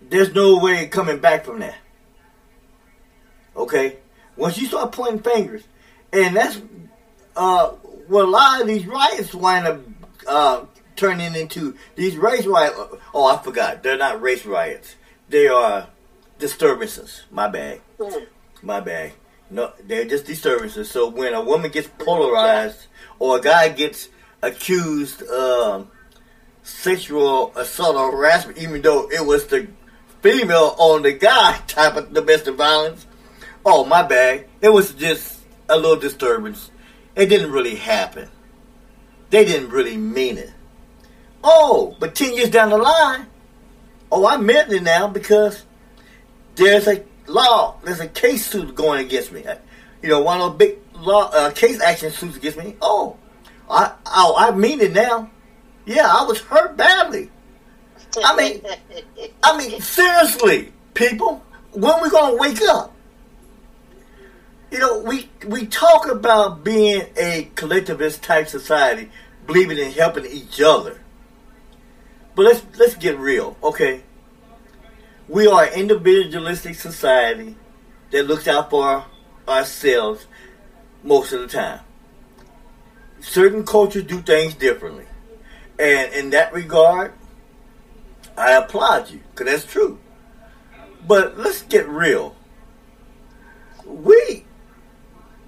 [0.00, 1.78] there's no way coming back from that.
[3.56, 3.96] Okay?
[4.36, 5.62] Once you start pointing fingers,
[6.12, 6.60] and that's
[7.36, 7.68] uh,
[8.08, 9.80] what a lot of these riots wind up
[10.26, 10.64] uh,
[10.96, 11.76] turning into.
[11.94, 12.78] These race riots.
[13.14, 13.82] Oh, I forgot.
[13.82, 14.96] They're not race riots.
[15.28, 15.88] They are
[16.38, 17.22] disturbances.
[17.30, 17.80] My bad.
[18.62, 19.12] My bad.
[19.50, 20.90] No, they're just disturbances.
[20.90, 22.86] So when a woman gets polarized
[23.18, 24.08] or a guy gets
[24.42, 25.88] accused of
[26.62, 29.68] sexual assault or harassment, even though it was the
[30.20, 33.05] female on the guy type of domestic violence,
[33.66, 34.46] oh my bad.
[34.62, 36.70] It was just a little disturbance.
[37.14, 38.30] It didn't really happen.
[39.30, 40.52] They didn't really mean it.
[41.42, 43.26] Oh, but ten years down the line,
[44.10, 45.64] oh I meant it now because
[46.54, 49.44] there's a law, there's a case suit going against me.
[50.02, 52.76] You know, one of those big law uh, case action suits against me.
[52.80, 53.16] Oh,
[53.68, 55.30] I oh I mean it now.
[55.84, 57.30] Yeah, I was hurt badly.
[58.24, 58.62] I mean,
[59.42, 62.95] I mean seriously, people, when we gonna wake up?
[64.70, 69.10] You know, we we talk about being a collectivist type society,
[69.46, 71.00] believing in helping each other.
[72.34, 74.02] But let's let's get real, okay?
[75.28, 77.56] We are an individualistic society
[78.10, 79.04] that looks out for
[79.48, 80.26] ourselves
[81.02, 81.80] most of the time.
[83.20, 85.06] Certain cultures do things differently.
[85.78, 87.12] And in that regard,
[88.36, 89.98] I applaud you, because that's true.
[91.06, 92.34] But let's get real.
[93.84, 94.45] We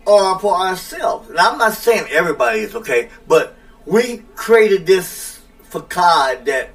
[0.09, 1.29] are for ourselves.
[1.29, 3.57] And I'm not saying everybody is okay, but
[3.87, 6.71] we created this facade that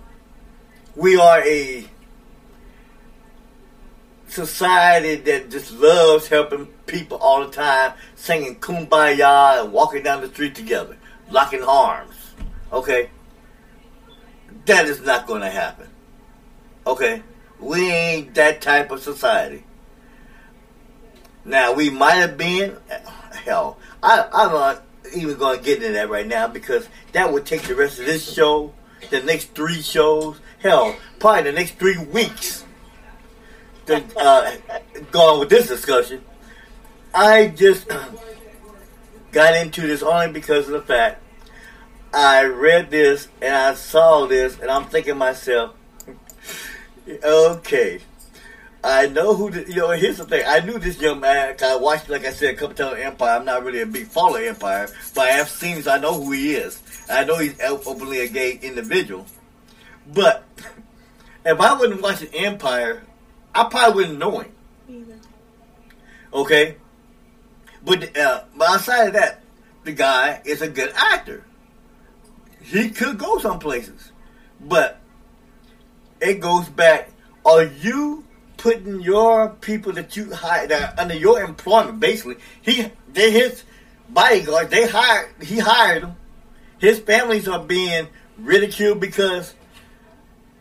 [0.95, 1.85] we are a
[4.27, 10.27] society that just loves helping people all the time, singing kumbaya and walking down the
[10.27, 10.97] street together,
[11.29, 12.15] locking arms.
[12.71, 13.09] Okay?
[14.65, 15.87] That is not going to happen.
[16.85, 17.21] Okay?
[17.59, 19.63] We ain't that type of society.
[21.45, 22.77] Now, we might have been,
[23.45, 24.83] hell, I, I'm not
[25.15, 28.05] even going to get into that right now because that would take the rest of
[28.05, 28.73] this show,
[29.09, 32.65] the next three shows, hell, probably the next three weeks.
[33.87, 34.55] To uh,
[35.11, 36.23] go on with this discussion.
[37.13, 37.87] I just
[39.31, 41.21] got into this only because of the fact
[42.13, 45.75] I read this and I saw this and I'm thinking myself,
[47.07, 47.99] okay,
[48.83, 49.91] I know who the, you know.
[49.91, 51.55] Here's the thing: I knew this young man.
[51.63, 53.39] I watched, like I said, a couple times Empire.
[53.39, 55.81] I'm not really a big follower of Empire, but I have seen.
[55.81, 56.81] so I know who he is.
[57.09, 59.25] I know he's openly a gay individual.
[60.13, 60.43] But
[61.45, 63.03] if I wasn't watching Empire,
[63.55, 64.51] I probably wouldn't know him.
[64.89, 65.19] Either.
[66.33, 66.75] Okay,
[67.85, 69.43] but uh, but outside of that,
[69.85, 71.45] the guy is a good actor.
[72.61, 74.11] He could go some places,
[74.59, 74.99] but
[76.19, 77.09] it goes back.
[77.45, 78.25] Are you
[78.63, 81.99] putting your people that you hire that under your employment?
[81.99, 83.63] Basically, he they his
[84.07, 84.69] bodyguards.
[84.69, 86.15] They hired he hired them.
[86.79, 88.07] His families are being
[88.37, 89.53] ridiculed because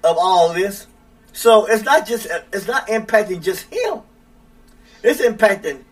[0.02, 0.88] of all this.
[1.32, 4.00] So it's not just it's not impacting just him.
[5.04, 5.84] It's impacting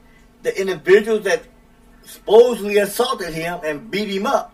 [0.42, 1.44] the individuals that
[2.02, 4.52] supposedly assaulted him and beat him up.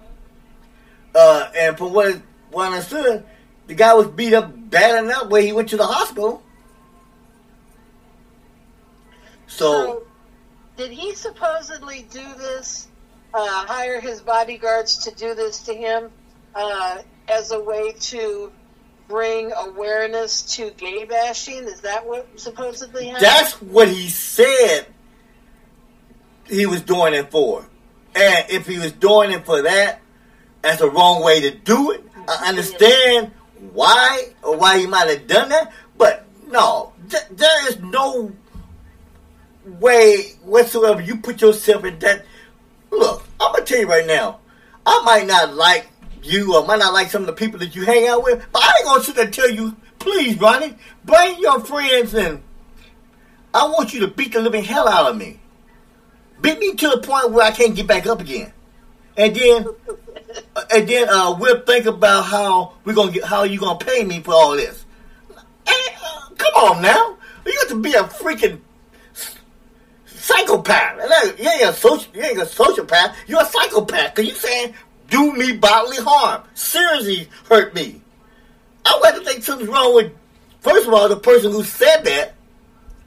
[1.15, 3.25] Uh, and from what what I understood,
[3.67, 6.43] the guy was beat up bad enough where he went to the hospital.
[9.47, 10.05] So,
[10.77, 12.89] did he supposedly do this?
[13.35, 16.11] Uh, hire his bodyguards to do this to him
[16.55, 18.51] uh, as a way to
[19.09, 21.65] bring awareness to gay bashing?
[21.65, 23.25] Is that what supposedly happened?
[23.25, 24.87] that's what he said
[26.49, 27.67] he was doing it for.
[28.15, 30.01] And if he was doing it for that,
[30.63, 32.05] that's the wrong way to do it.
[32.29, 33.33] I understand
[33.73, 38.33] why or why he might have done that, but no, th- there is no
[39.67, 42.25] way whatsoever you put yourself in that.
[42.91, 44.41] Look, I'm gonna tell you right now,
[44.85, 45.89] I might not like
[46.23, 48.63] you or might not like some of the people that you hang out with, but
[48.63, 52.43] I ain't gonna sit there and tell you, please, Ronnie, bring your friends and
[53.53, 55.41] I want you to beat the living hell out of me.
[56.41, 58.53] Beat me to the point where I can't get back up again.
[59.17, 59.67] and then
[60.73, 64.21] and then uh, we'll think about how we're gonna get how you gonna pay me
[64.21, 64.85] for all this.
[65.67, 68.61] Hey, uh, come on now, you have to be a freaking
[70.27, 71.39] psychopath.
[71.39, 73.15] You ain't a social, you ain't a sociopath.
[73.27, 74.75] You're a psychopath because you saying
[75.09, 78.01] do me bodily harm, seriously hurt me.
[78.85, 80.13] I would have to think something's wrong with
[80.61, 82.35] first of all the person who said that,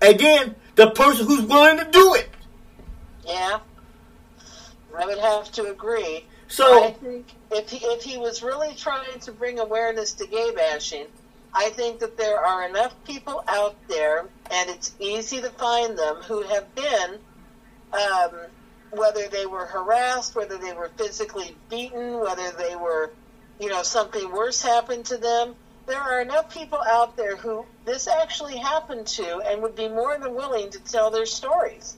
[0.01, 2.30] and then the person who's willing to do it.
[3.26, 3.59] Yeah,
[4.97, 6.26] I would have to agree.
[6.47, 10.51] So I think if he, if he was really trying to bring awareness to gay
[10.55, 11.05] bashing,
[11.54, 14.20] I think that there are enough people out there,
[14.52, 17.20] and it's easy to find them who have been,
[17.93, 18.32] um,
[18.91, 23.12] whether they were harassed, whether they were physically beaten, whether they were,
[23.60, 25.56] you know, something worse happened to them.
[25.88, 30.18] There are enough people out there who this actually happened to and would be more
[30.20, 31.97] than willing to tell their stories.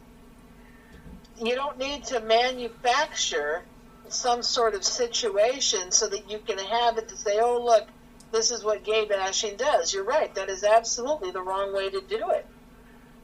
[1.37, 3.63] You don't need to manufacture
[4.07, 7.87] some sort of situation so that you can have it to say, oh, look,
[8.31, 9.93] this is what gay bashing does.
[9.93, 10.33] You're right.
[10.35, 12.45] That is absolutely the wrong way to do it.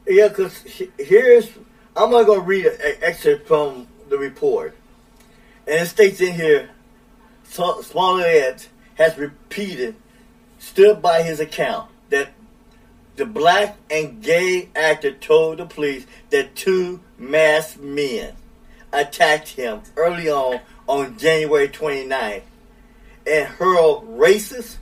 [0.08, 0.62] Yeah, because
[0.97, 1.49] here's,
[1.95, 4.76] I'm going to read an excerpt from the report.
[5.66, 6.70] And it states in here,
[7.43, 9.95] Smollett has repeated,
[10.60, 12.30] stood by his account, that
[13.18, 18.34] the black and gay actor told the police that two masked men
[18.93, 22.43] attacked him early on on January 29th
[23.26, 24.78] and hurled racist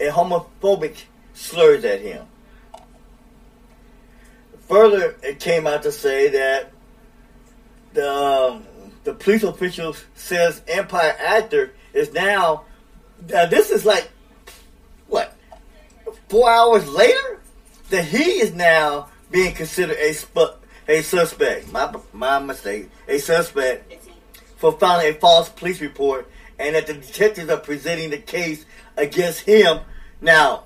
[0.00, 2.26] homophobic slurs at him.
[4.68, 6.72] Further, it came out to say that
[7.94, 8.66] the um,
[9.04, 12.64] the police official says Empire actor is now.
[13.34, 14.10] Uh, this is like
[15.06, 15.34] what
[16.28, 17.40] four hours later
[17.90, 21.72] that he is now being considered a sp- a suspect.
[21.72, 22.90] My my mistake.
[23.08, 23.94] A suspect
[24.56, 28.66] for filing a false police report, and that the detectives are presenting the case
[28.98, 29.80] against him.
[30.20, 30.64] Now,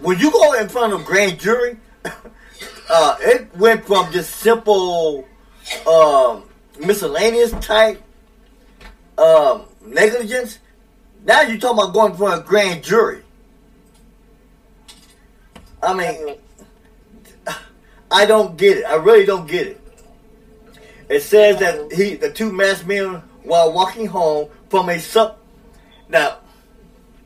[0.00, 1.78] when you go in front of grand jury,
[2.90, 5.26] uh, it went from just simple
[5.86, 6.44] um,
[6.80, 8.02] miscellaneous type
[9.16, 10.58] um, negligence.
[11.24, 13.22] Now you're talking about going in front of grand jury.
[15.82, 16.36] I mean,
[18.10, 18.84] I don't get it.
[18.84, 19.80] I really don't get it.
[21.08, 25.38] It says that he, the two masked men while walking home from a sub.
[26.08, 26.38] Now,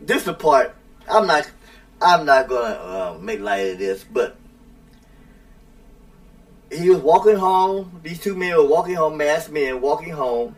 [0.07, 0.75] this is the part
[1.09, 1.51] I'm not.
[2.01, 4.37] I'm not gonna uh, make light of this, but
[6.71, 8.01] he was walking home.
[8.03, 10.57] These two men were walking home, masked men walking home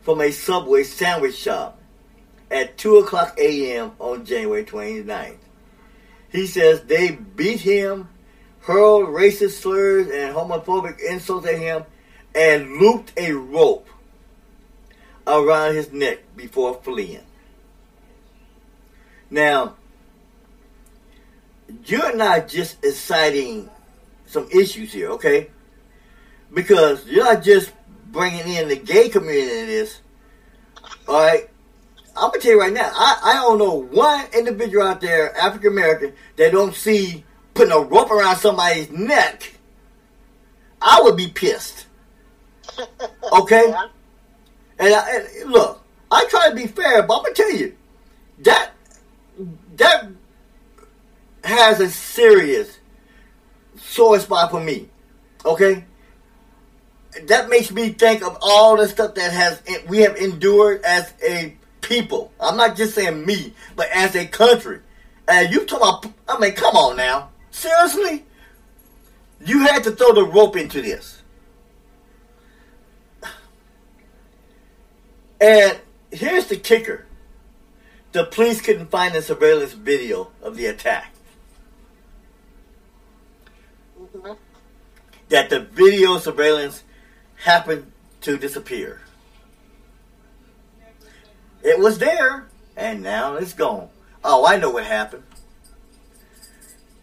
[0.00, 1.78] from a Subway sandwich shop
[2.50, 3.92] at 2 o'clock a.m.
[3.98, 5.38] on January 29th.
[6.30, 8.08] He says they beat him,
[8.60, 11.84] hurled racist slurs and homophobic insults at him,
[12.34, 13.88] and looped a rope
[15.26, 17.25] around his neck before fleeing.
[19.30, 19.76] Now,
[21.84, 23.68] you're not just inciting
[24.26, 25.50] some issues here, okay?
[26.52, 27.72] Because you're not just
[28.12, 30.00] bringing in the gay community in this.
[31.08, 31.48] All right,
[32.16, 32.90] I'm gonna tell you right now.
[32.94, 37.24] I, I don't know one individual out there, African American, that don't see
[37.54, 39.52] putting a rope around somebody's neck.
[40.80, 41.86] I would be pissed.
[43.32, 43.74] Okay.
[44.78, 47.76] And, I, and look, I try to be fair, but I'm gonna tell you
[48.40, 48.70] that
[49.76, 50.08] that
[51.44, 52.78] has a serious
[53.76, 54.88] sore spot for me.
[55.44, 55.84] Okay,
[57.24, 61.56] that makes me think of all the stuff that has we have endured as a
[61.80, 62.32] people.
[62.40, 64.80] I'm not just saying me, but as a country.
[65.28, 68.24] And you talk about, I mean, come on now, seriously,
[69.44, 71.22] you had to throw the rope into this.
[75.40, 75.78] And
[76.10, 77.05] here's the kicker
[78.16, 81.12] the police couldn't find the surveillance video of the attack.
[84.00, 84.32] Mm-hmm.
[85.28, 86.82] That the video surveillance
[87.44, 87.92] happened
[88.22, 89.02] to disappear.
[91.62, 93.90] It was there, and now it's gone.
[94.24, 95.24] Oh, I know what happened.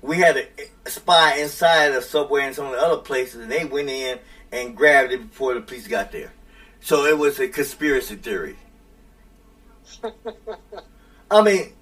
[0.01, 3.66] We had a spy inside the subway and some of the other places, and they
[3.66, 4.18] went in
[4.51, 6.34] and grabbed it before the police got there.
[6.82, 8.55] So it was a conspiracy theory.
[11.34, 11.73] I mean,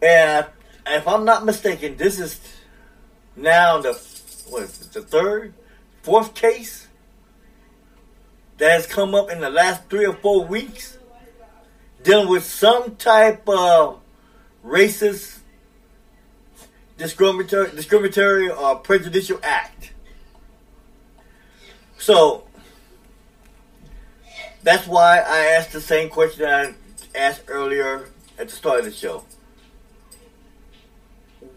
[0.00, 0.46] and
[0.86, 2.40] if I'm not mistaken, this is
[3.36, 3.92] now the
[4.48, 5.52] what is the third,
[6.02, 6.88] fourth case
[8.56, 10.96] that has come up in the last three or four weeks
[12.02, 14.00] dealing with some type of
[14.64, 15.40] racist,
[16.96, 19.92] discriminatory, discriminatory or prejudicial act.
[21.98, 22.46] So
[24.62, 26.74] that's why I asked the same question I
[27.16, 28.08] asked earlier
[28.38, 29.24] at the start of the show.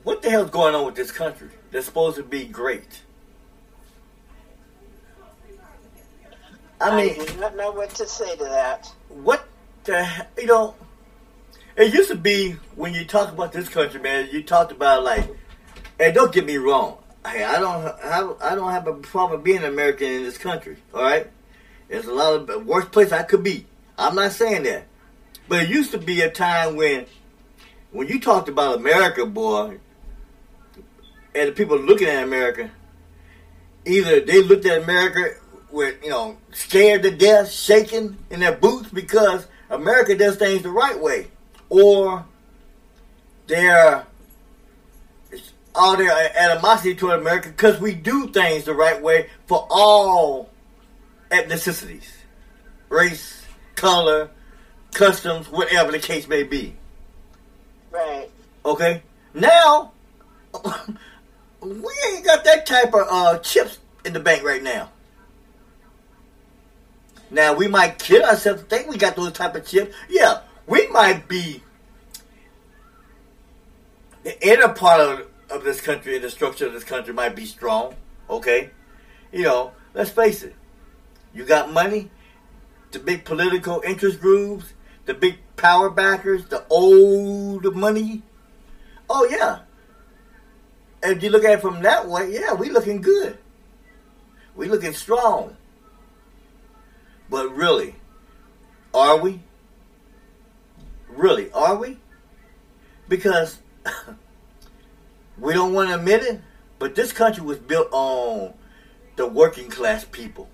[0.04, 1.50] What the hell's going on with this country?
[1.72, 3.02] That's supposed to be great.
[6.82, 8.88] I mean, I do not know what to say to that.
[9.10, 9.46] what
[9.84, 10.76] the you know?
[11.76, 14.30] It used to be when you talk about this country, man.
[14.32, 15.30] You talked about like,
[16.00, 16.98] and don't get me wrong.
[17.26, 20.78] Hey, I don't have I don't have a problem being an American in this country.
[20.94, 21.28] All right,
[21.90, 23.66] there's a lot of worst place I could be.
[23.98, 24.86] I'm not saying that,
[25.50, 27.08] but it used to be a time when,
[27.92, 29.80] when you talked about America, boy,
[31.34, 32.70] and the people looking at America,
[33.86, 35.36] either they looked at America
[35.72, 40.70] with you know scared to death, shaking in their boots because America does things the
[40.70, 41.28] right way,
[41.70, 42.26] or
[43.48, 44.06] they're
[45.76, 50.50] all their animosity toward America because we do things the right way for all
[51.32, 52.08] ethnicities,
[52.90, 53.46] race,
[53.76, 54.30] color,
[54.94, 56.76] customs, whatever the case may be.
[57.92, 58.30] Right.
[58.66, 59.02] Okay,
[59.34, 59.92] now
[61.62, 64.90] we ain't got that type of uh, chips in the bank right now.
[67.32, 69.96] Now we might kid ourselves to think we got those type of chips.
[70.10, 71.64] Yeah, we might be
[74.24, 77.46] the inner part of, of this country and the structure of this country might be
[77.46, 77.96] strong.
[78.30, 78.72] Okay,
[79.32, 80.56] you know, let's face it.
[81.34, 82.10] You got money,
[82.92, 84.74] the big political interest groups,
[85.10, 88.22] the big power backers, the old money.
[89.10, 89.62] Oh yeah.
[91.02, 93.40] If you look at it from that way, yeah, we looking good.
[94.56, 95.58] We looking strong.
[97.28, 97.96] But really,
[98.94, 99.42] are we?
[101.08, 101.98] Really, are we?
[103.08, 103.58] Because
[105.40, 106.40] we don't want to admit it,
[106.78, 108.54] but this country was built on
[109.16, 110.48] the working class people,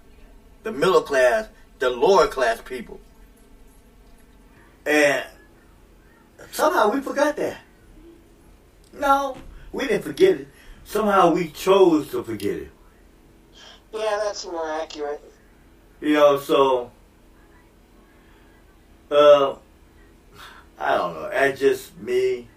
[0.64, 1.50] the middle class,
[1.80, 3.02] the lower class people.
[4.86, 5.24] And
[6.52, 7.58] somehow we forgot that.
[8.94, 9.38] No,
[9.72, 10.48] we didn't forget it.
[10.84, 12.72] Somehow we chose to forget it.
[13.92, 15.22] Yeah, that's more accurate.
[16.02, 16.92] You know, so
[19.10, 19.56] uh,
[20.78, 21.30] I don't know.
[21.30, 22.48] That's just me.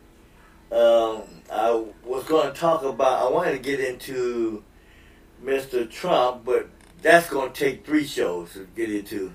[0.70, 3.26] Um, I was going to talk about.
[3.26, 4.62] I wanted to get into
[5.42, 5.90] Mr.
[5.90, 6.68] Trump, but
[7.00, 9.32] that's going to take three shows to get into.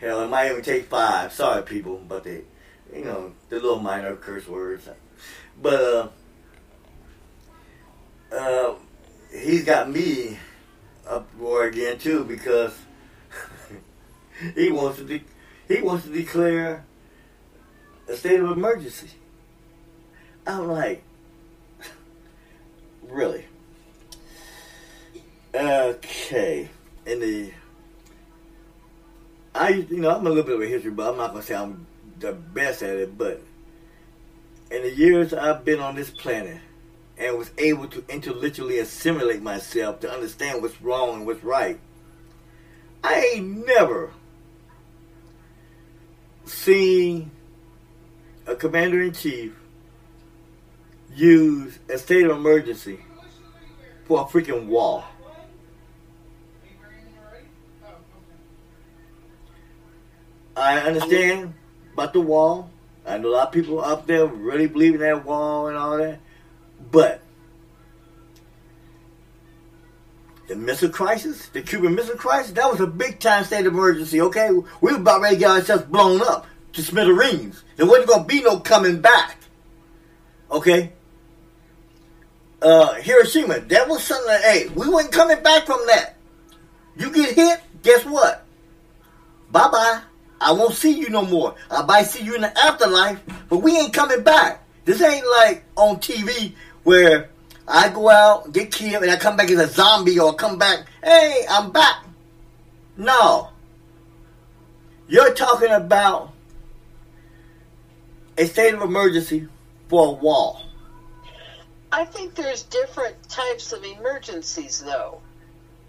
[0.00, 1.32] Hell, it might even take five.
[1.32, 2.42] Sorry, people, but they,
[2.94, 4.88] you know, the little minor curse words.
[5.60, 6.12] But
[8.32, 8.74] uh, uh,
[9.32, 10.38] he's got me
[11.06, 12.76] up uproar again too because
[14.54, 15.24] he wants to de-
[15.66, 16.84] he wants to declare
[18.08, 19.10] a state of emergency.
[20.46, 21.02] I'm like,
[23.08, 23.44] really?
[25.54, 26.68] Okay.
[27.04, 27.52] In the,
[29.58, 31.54] I you know I'm a little bit of a history, but I'm not gonna say
[31.54, 31.86] I'm
[32.20, 33.18] the best at it.
[33.18, 33.42] But
[34.70, 36.60] in the years I've been on this planet,
[37.18, 41.80] and was able to intellectually assimilate myself to understand what's wrong and what's right.
[43.02, 44.12] I ain't never
[46.44, 47.30] seen
[48.46, 49.54] a commander in chief
[51.14, 53.00] use a state of emergency
[54.04, 55.04] for a freaking wall.
[60.58, 61.54] I understand
[61.94, 62.70] about the wall.
[63.06, 65.96] I know a lot of people up there really believe in that wall and all
[65.96, 66.20] that.
[66.90, 67.22] But
[70.48, 74.20] the missile crisis, the Cuban Missile Crisis, that was a big time state of emergency,
[74.20, 74.50] okay?
[74.50, 77.62] We were about ready to get ourselves blown up to smithereens.
[77.76, 79.36] There wasn't going to be no coming back,
[80.50, 80.92] okay?
[82.60, 86.16] Uh, Hiroshima, that was something that, hey, we weren't coming back from that.
[86.96, 88.44] You get hit, guess what?
[89.50, 90.00] Bye bye.
[90.40, 91.54] I won't see you no more.
[91.70, 94.62] I might see you in the afterlife, but we ain't coming back.
[94.84, 97.28] This ain't like on TV where
[97.66, 100.86] I go out, get killed, and I come back as a zombie or come back,
[101.02, 102.04] hey, I'm back.
[102.96, 103.50] No.
[105.08, 106.32] You're talking about
[108.36, 109.48] a state of emergency
[109.88, 110.62] for a wall.
[111.90, 115.20] I think there's different types of emergencies, though.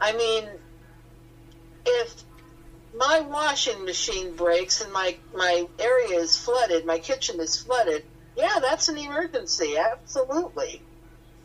[0.02, 0.48] I mean,
[1.86, 2.24] if
[2.94, 8.04] my washing machine breaks and my my area is flooded, my kitchen is flooded,
[8.36, 10.82] yeah, that's an emergency, absolutely.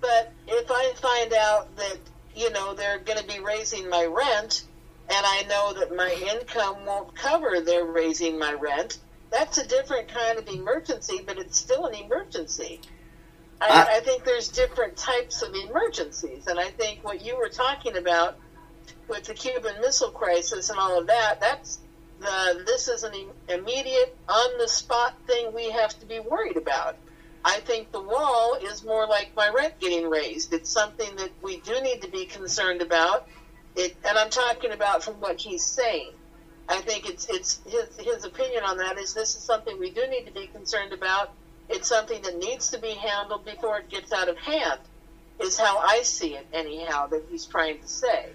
[0.01, 1.99] But if I find out that
[2.35, 4.65] you know they're going to be raising my rent,
[5.09, 8.99] and I know that my income won't cover their raising my rent,
[9.31, 12.81] that's a different kind of emergency, but it's still an emergency.
[13.61, 17.49] I, I- I think there's different types of emergencies, and I think what you were
[17.49, 18.37] talking about
[19.09, 21.79] with the Cuban Missile Crisis and all of that, that's
[22.21, 23.13] the, this is an
[23.49, 26.97] immediate, on the spot thing we have to be worried about.
[27.45, 30.55] I think the wall is more like my rent getting raised.
[30.55, 33.29] It's something that we do need to be concerned about.
[33.77, 36.13] It, and I'm talking about from what he's saying.
[36.69, 40.07] I think it's it's his his opinion on that is this is something we do
[40.07, 41.33] need to be concerned about.
[41.69, 44.81] It's something that needs to be handled before it gets out of hand.
[45.41, 48.31] Is how I see it, anyhow, that he's trying to say.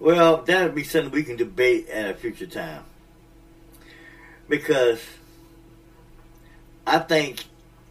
[0.00, 2.84] Well, that would be something we can debate at a future time.
[4.48, 5.00] Because
[6.86, 7.44] I think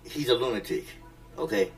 [0.03, 0.85] he's a lunatic.
[1.37, 1.71] Okay.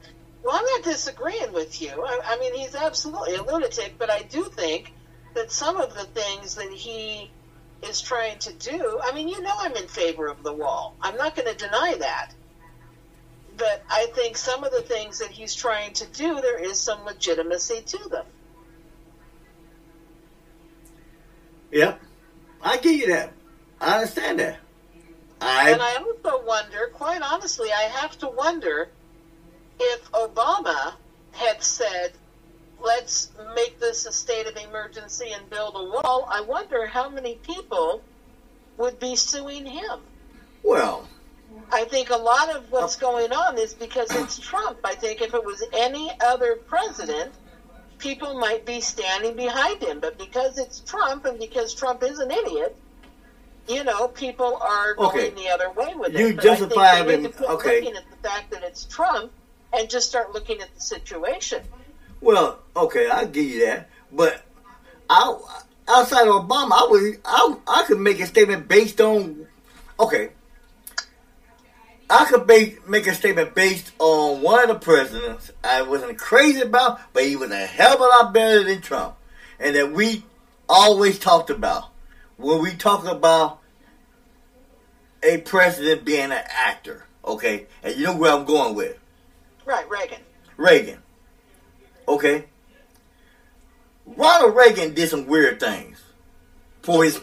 [0.44, 1.90] Well, I'm not disagreeing with you.
[1.90, 4.94] I, I mean, he's absolutely a lunatic, but I do think
[5.36, 7.30] that some of the things that he
[7.84, 10.96] is trying to do, I mean, you know, I'm in favor of the wall.
[11.02, 12.32] I'm not going to deny that.
[13.58, 17.04] But I think some of the things that he's trying to do, there is some
[17.04, 18.26] legitimacy to them.
[21.72, 22.02] Yep.
[22.62, 23.34] I get you that.
[23.80, 24.60] I understand that.
[25.40, 28.90] I, And I also wonder, quite honestly, I have to wonder
[29.80, 30.94] if Obama
[31.32, 32.12] had said,
[32.84, 37.36] let's make this a state of emergency and build a wall, I wonder how many
[37.36, 38.04] people
[38.78, 40.00] would be suing him.
[40.64, 41.08] well,
[41.72, 44.80] I think a lot of what's going on is because it's Trump.
[44.86, 47.34] I think if it was any other president,
[48.02, 50.00] people might be standing behind him.
[50.02, 52.76] But because it's Trump and because Trump is an idiot,
[53.68, 56.36] you know, people are going the other way with You it.
[56.36, 57.80] But I think justify need him- to okay.
[57.82, 59.32] looking at the fact that it's Trump
[59.74, 61.62] and just start looking at the situation.
[62.20, 63.90] well, okay, I'll give you that.
[64.12, 64.42] But
[65.10, 65.38] I,
[65.88, 69.48] outside of Obama, I would, I, I could make a statement based on,
[70.00, 70.30] okay,
[72.12, 77.00] I could make a statement based on one of the presidents I wasn't crazy about,
[77.14, 79.16] but he was a hell of a lot better than Trump,
[79.60, 80.24] and that we
[80.68, 81.86] always talked about
[82.36, 83.60] when we talk about
[85.24, 87.06] a president being an actor.
[87.24, 88.98] Okay, and you know where I'm going with.
[89.64, 90.20] Right, Reagan.
[90.58, 91.00] Reagan.
[92.10, 92.46] Okay.
[94.06, 96.02] Ronald Reagan did some weird things
[96.82, 97.22] for his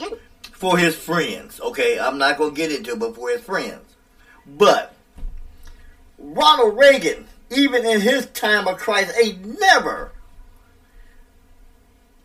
[0.53, 1.61] for his friends.
[1.61, 3.88] Okay, I'm not gonna get into it, but for his friends.
[4.57, 4.95] But
[6.19, 10.13] Ronald Reagan, even in his time of crisis, ain't never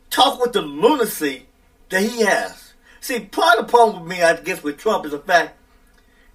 [0.09, 1.47] talked with the lunacy
[1.89, 2.73] that he has.
[3.01, 5.57] See, part of the problem with me, I guess, with Trump is the fact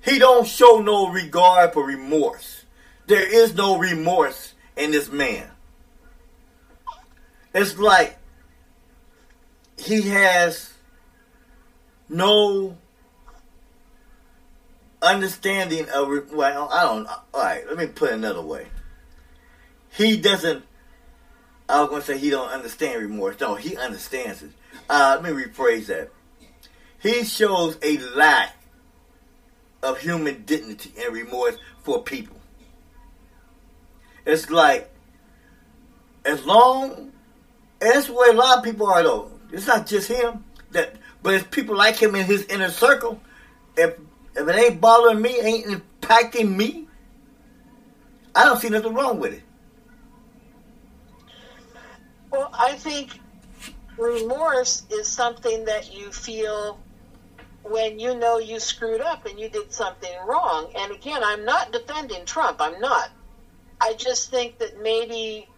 [0.00, 2.64] he don't show no regard for remorse.
[3.06, 5.50] There is no remorse in this man.
[7.54, 8.18] It's like
[9.78, 10.74] he has
[12.08, 12.76] no
[15.02, 17.06] understanding of well, I don't.
[17.06, 18.66] All right, let me put another way.
[19.90, 20.64] He doesn't.
[21.68, 23.38] I was to say he don't understand remorse.
[23.40, 24.50] No, he understands it.
[24.88, 26.10] Uh, let me rephrase that.
[27.00, 28.56] He shows a lack
[29.82, 32.36] of human dignity and remorse for people.
[34.24, 34.90] It's like,
[36.24, 37.12] as long,
[37.78, 39.30] that's where a lot of people are though.
[39.52, 43.20] It's not just him that, but it's people like him in his inner circle.
[43.76, 43.96] If
[44.38, 46.86] if it ain't bothering me, ain't impacting me,
[48.34, 49.42] I don't see nothing wrong with it.
[52.30, 53.18] Well, I think
[53.96, 56.78] remorse is something that you feel
[57.64, 60.70] when you know you screwed up and you did something wrong.
[60.76, 62.58] And again, I'm not defending Trump.
[62.60, 63.10] I'm not.
[63.80, 65.48] I just think that maybe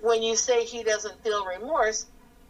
[0.00, 2.06] when you say he doesn't feel remorse,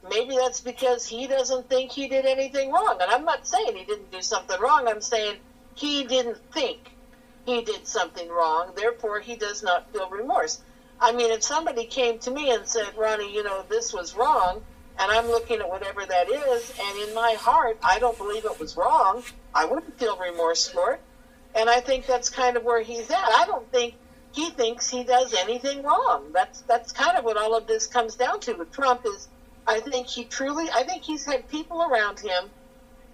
[0.09, 2.99] maybe that's because he doesn't think he did anything wrong.
[3.01, 4.87] And I'm not saying he didn't do something wrong.
[4.89, 5.37] I'm saying
[5.75, 6.79] he didn't think
[7.47, 8.73] he did something wrong.
[8.77, 10.61] Therefore, he does not feel remorse.
[11.01, 14.63] I mean, if somebody came to me and said, Ronnie, you know, this was wrong,
[14.99, 18.61] and I'm looking at whatever that is, and in my heart, I don't believe it
[18.61, 19.23] was wrong,
[19.55, 21.01] I wouldn't feel remorse for it.
[21.55, 23.17] And I think that's kind of where he's at.
[23.17, 23.95] I don't think
[24.33, 26.31] he thinks he does anything wrong.
[26.33, 29.29] That's that's kind of what all of this comes down to with Trump is
[29.67, 32.51] I think he truly I think he's had people around him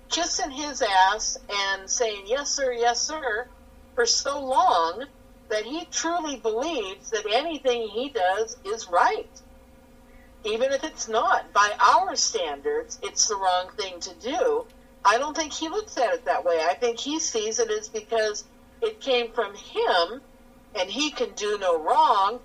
[0.09, 3.47] kissing his ass and saying yes sir, yes sir
[3.95, 5.05] for so long
[5.49, 9.31] that he truly believes that anything he does is right.
[10.45, 11.53] Even if it's not.
[11.53, 14.67] By our standards, it's the wrong thing to do.
[15.05, 16.61] I don't think he looks at it that way.
[16.63, 18.45] I think he sees it as because
[18.83, 20.21] it came from him
[20.75, 22.41] and he can do no wrong.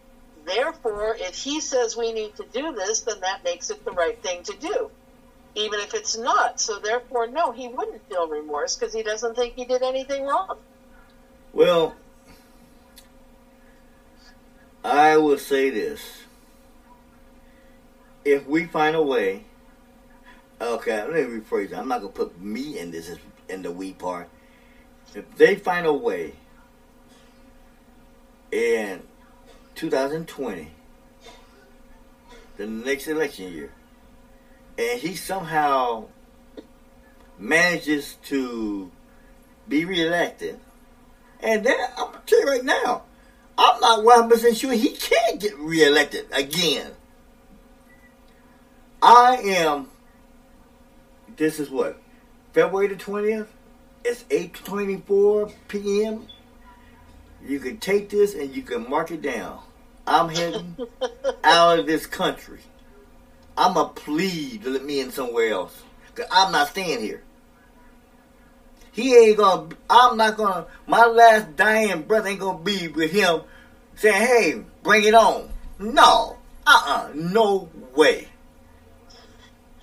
[0.46, 4.22] Therefore, if he says we need to do this, then that makes it the right
[4.24, 4.92] thing to do,
[5.56, 6.60] even if it's not.
[6.60, 10.58] So, therefore, no, he wouldn't feel remorse because he doesn't think he did anything wrong.
[11.54, 11.96] Well,
[14.84, 16.02] I will say this.
[18.24, 19.46] If we find a way,
[20.62, 21.74] Okay, let me rephrase it.
[21.74, 23.18] I'm not gonna put me in this
[23.50, 24.30] in the we part.
[25.16, 26.34] If they find a way
[28.52, 29.02] in
[29.74, 30.70] 2020,
[32.58, 33.72] the next election year,
[34.78, 36.06] and he somehow
[37.38, 38.92] manages to
[39.68, 40.60] be reelected,
[41.40, 43.04] and then I'm gonna tell you right now,
[43.58, 44.00] I'm not
[44.30, 46.92] 100% sure he can get reelected again.
[49.02, 49.90] I am.
[51.36, 52.00] This is what
[52.54, 53.52] February the twentieth.
[54.06, 56.28] It's eight twenty four p.m.
[57.44, 59.60] You can take this and you can mark it down.
[60.06, 60.78] I'm heading
[61.44, 62.60] out of this country.
[63.62, 65.84] I'm a plead to let me in somewhere else.
[66.16, 67.22] Cause I'm not staying here.
[68.92, 69.70] He ain't gonna.
[69.90, 70.66] I'm not gonna.
[70.88, 73.42] My last dying breath ain't gonna be with him
[73.96, 75.50] saying, "Hey, bring it on."
[75.80, 76.38] No.
[76.66, 76.82] Uh.
[76.86, 78.28] uh No way.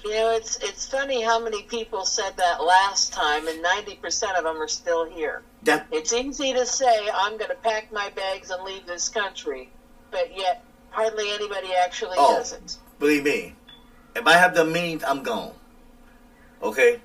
[0.05, 4.37] You know, it's it's funny how many people said that last time, and ninety percent
[4.37, 5.43] of them are still here.
[5.63, 9.71] That, It's easy to say I'm going to pack my bags and leave this country,
[10.11, 12.37] but yet hardly anybody actually Oh.
[12.37, 12.77] does it.
[13.01, 13.55] believe me,
[14.19, 15.53] if I have the means, I'm gone.
[16.63, 17.01] Okay?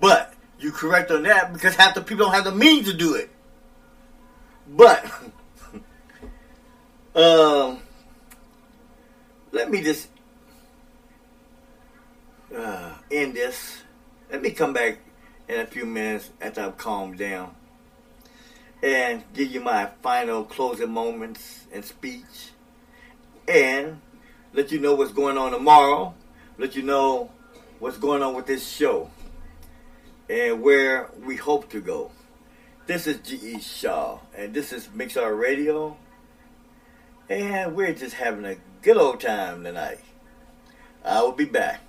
[0.00, 3.14] But you correct on that because half the people don't have the means to do
[3.14, 3.30] it.
[4.68, 5.04] But
[7.14, 7.80] um
[9.52, 10.08] let me just
[12.56, 13.82] uh, end this.
[14.30, 14.98] Let me come back
[15.48, 17.54] in a few minutes after I've calmed down
[18.82, 22.50] and give you my final closing moments and speech
[23.48, 24.00] and
[24.52, 26.14] let you know what's going on tomorrow,
[26.58, 27.30] let you know
[27.78, 29.10] what's going on with this show,
[30.28, 32.10] and where we hope to go.
[32.86, 33.60] This is G.E.
[33.60, 35.96] Shaw, and this is Mixar Radio,
[37.28, 39.98] and we're just having a good old time tonight.
[41.04, 41.85] I will be back.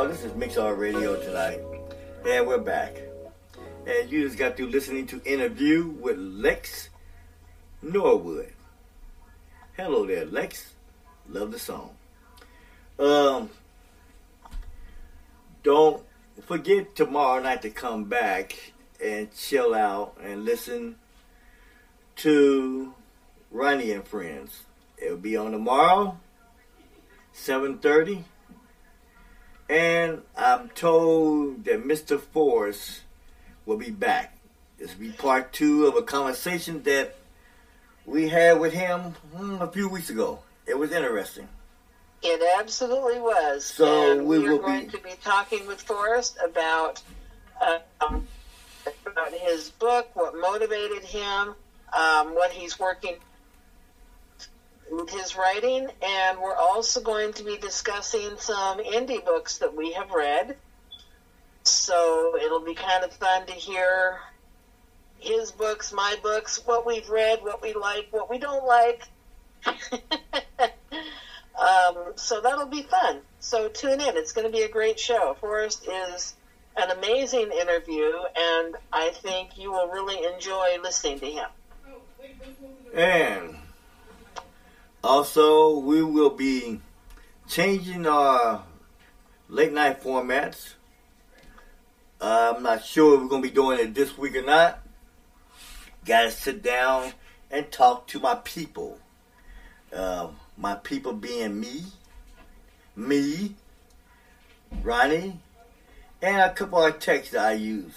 [0.00, 0.06] Shaw.
[0.08, 1.60] This is Mix R Radio tonight.
[2.26, 2.96] And we're back.
[3.86, 6.88] And you just got through listening to interview with Lex
[7.82, 8.52] Norwood.
[9.76, 10.72] Hello there, Lex.
[11.28, 11.90] Love the song.
[12.98, 13.50] Um,
[15.62, 16.02] don't
[16.46, 18.72] forget tomorrow night to come back
[19.04, 20.96] and chill out and listen
[22.16, 22.94] to
[23.50, 24.62] Ronnie and Friends.
[24.96, 26.18] It'll be on tomorrow,
[27.34, 28.24] 7.30.
[29.70, 32.20] And I'm told that Mr.
[32.20, 33.02] Force
[33.66, 34.36] will be back.
[34.80, 37.14] This will be part two of a conversation that
[38.04, 40.40] we had with him hmm, a few weeks ago.
[40.66, 41.48] It was interesting.
[42.20, 43.64] It absolutely was.
[43.64, 47.00] So and we we are will going be- to be talking with Forrest about
[47.60, 48.26] um,
[49.06, 51.54] about his book, what motivated him,
[51.92, 53.14] um, what he's working
[55.10, 60.10] his writing, and we're also going to be discussing some indie books that we have
[60.10, 60.56] read.
[61.62, 64.18] So it'll be kind of fun to hear
[65.18, 69.02] his books, my books, what we've read, what we like, what we don't like.
[71.58, 73.20] um, so that'll be fun.
[73.40, 74.16] So tune in.
[74.16, 75.36] It's going to be a great show.
[75.40, 76.34] Forrest is
[76.76, 81.48] an amazing interview, and I think you will really enjoy listening to him.
[82.94, 83.56] And
[85.02, 86.80] also, we will be
[87.48, 88.62] changing our
[89.48, 90.74] late night formats.
[92.20, 94.80] I'm not sure if we're going to be doing it this week or not.
[96.04, 97.12] Got to sit down
[97.50, 98.98] and talk to my people.
[99.92, 101.84] Um, my people being me,
[102.94, 103.54] me,
[104.82, 105.40] Ronnie,
[106.20, 107.94] and a couple of texts I use.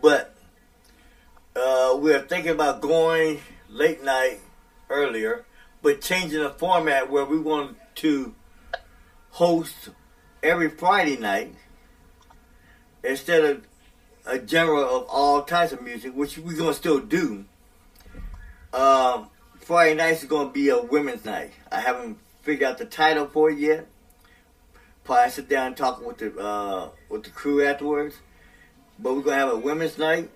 [0.00, 0.34] But
[1.56, 4.40] uh, we're thinking about going late night
[4.90, 5.45] earlier,
[5.86, 8.34] but changing the format where we want to
[9.30, 9.90] host
[10.42, 11.54] every Friday night
[13.04, 13.64] instead of
[14.26, 17.44] a genre of all types of music, which we're gonna still do.
[18.74, 19.30] Um,
[19.60, 21.52] Friday nights is gonna be a women's night.
[21.70, 23.86] I haven't figured out the title for it yet.
[25.04, 28.16] Probably sit down and talk with the uh, with the crew afterwards.
[28.98, 30.30] But we're gonna have a women's night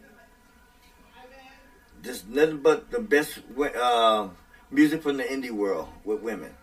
[2.03, 4.29] just nothing but the best uh,
[4.71, 6.55] music from the indie world with women.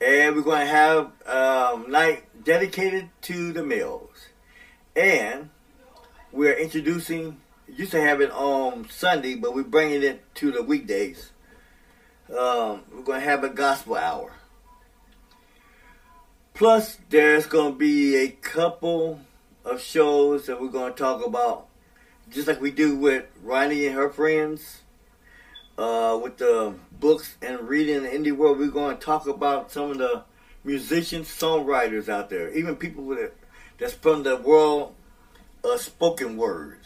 [0.00, 4.28] And we're going to have a um, night dedicated to the males.
[4.94, 5.50] And
[6.32, 11.32] we're introducing, used to have it on Sunday, but we're bringing it to the weekdays.
[12.28, 14.32] Um, we're going to have a gospel hour.
[16.52, 19.20] Plus, there's going to be a couple
[19.64, 21.68] of shows that we're going to talk about
[22.30, 24.82] just like we do with Ronnie and her friends,
[25.78, 29.70] uh, with the books and reading in the indie world, we're going to talk about
[29.70, 30.22] some of the
[30.64, 33.36] musicians, songwriters out there, even people with it,
[33.78, 34.94] that's from the world
[35.62, 36.78] of spoken word.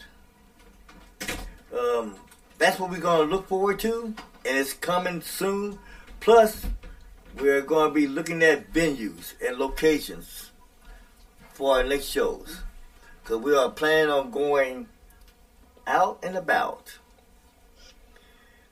[1.77, 2.15] Um,
[2.57, 4.13] that's what we're going to look forward to,
[4.45, 5.79] and it's coming soon.
[6.19, 6.65] Plus,
[7.39, 10.51] we're going to be looking at venues and locations
[11.53, 12.59] for our next shows.
[13.23, 14.87] Because we are planning on going
[15.87, 16.97] out and about.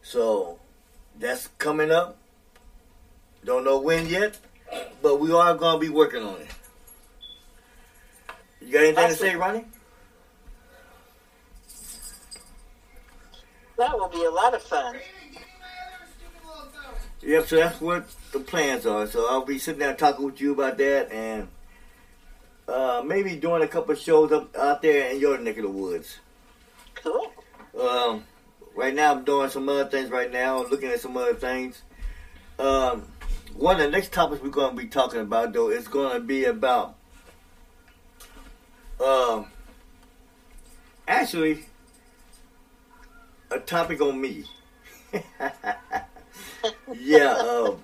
[0.10, 0.57] So
[1.20, 2.18] that's coming up.
[3.45, 4.39] Don't know when yet,
[5.03, 6.47] but we are going to be working on it.
[8.60, 9.66] You got anything to say, Ronnie?
[13.78, 14.95] That will be a lot of fun.
[17.22, 19.05] Yep, so that's what the plans are.
[19.05, 21.47] So I'll be sitting down talking with you about that and
[22.68, 25.70] uh, maybe doing a couple of shows up out there in your neck of the
[25.70, 26.18] woods.
[26.95, 27.32] Cool.
[27.80, 28.24] Um,
[28.80, 31.82] right now, I'm doing some other things right now, looking at some other things.
[32.57, 33.03] Um,
[33.53, 36.21] one of the next topics we're going to be talking about, though, is going to
[36.21, 36.95] be about,
[39.03, 39.47] um,
[41.07, 41.65] actually,
[43.51, 44.45] a topic on me.
[46.95, 47.84] yeah, um,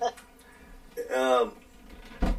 [1.14, 1.52] um,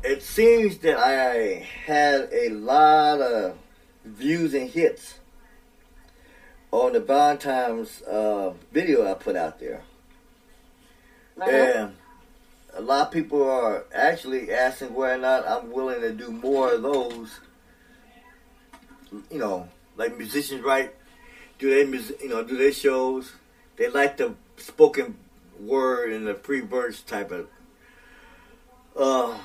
[0.03, 3.55] it seems that I had a lot of
[4.03, 5.19] views and hits
[6.71, 9.83] on the Valentine's uh, video I put out there.
[11.39, 11.49] Uh-huh.
[11.49, 11.95] And
[12.73, 16.73] a lot of people are actually asking whether or not I'm willing to do more
[16.73, 17.39] of those.
[19.31, 20.93] You know, like musicians write,
[21.59, 23.33] do they, you know, do their shows.
[23.77, 25.17] They like the spoken
[25.59, 27.47] word and the free verse type of
[28.95, 29.37] uh,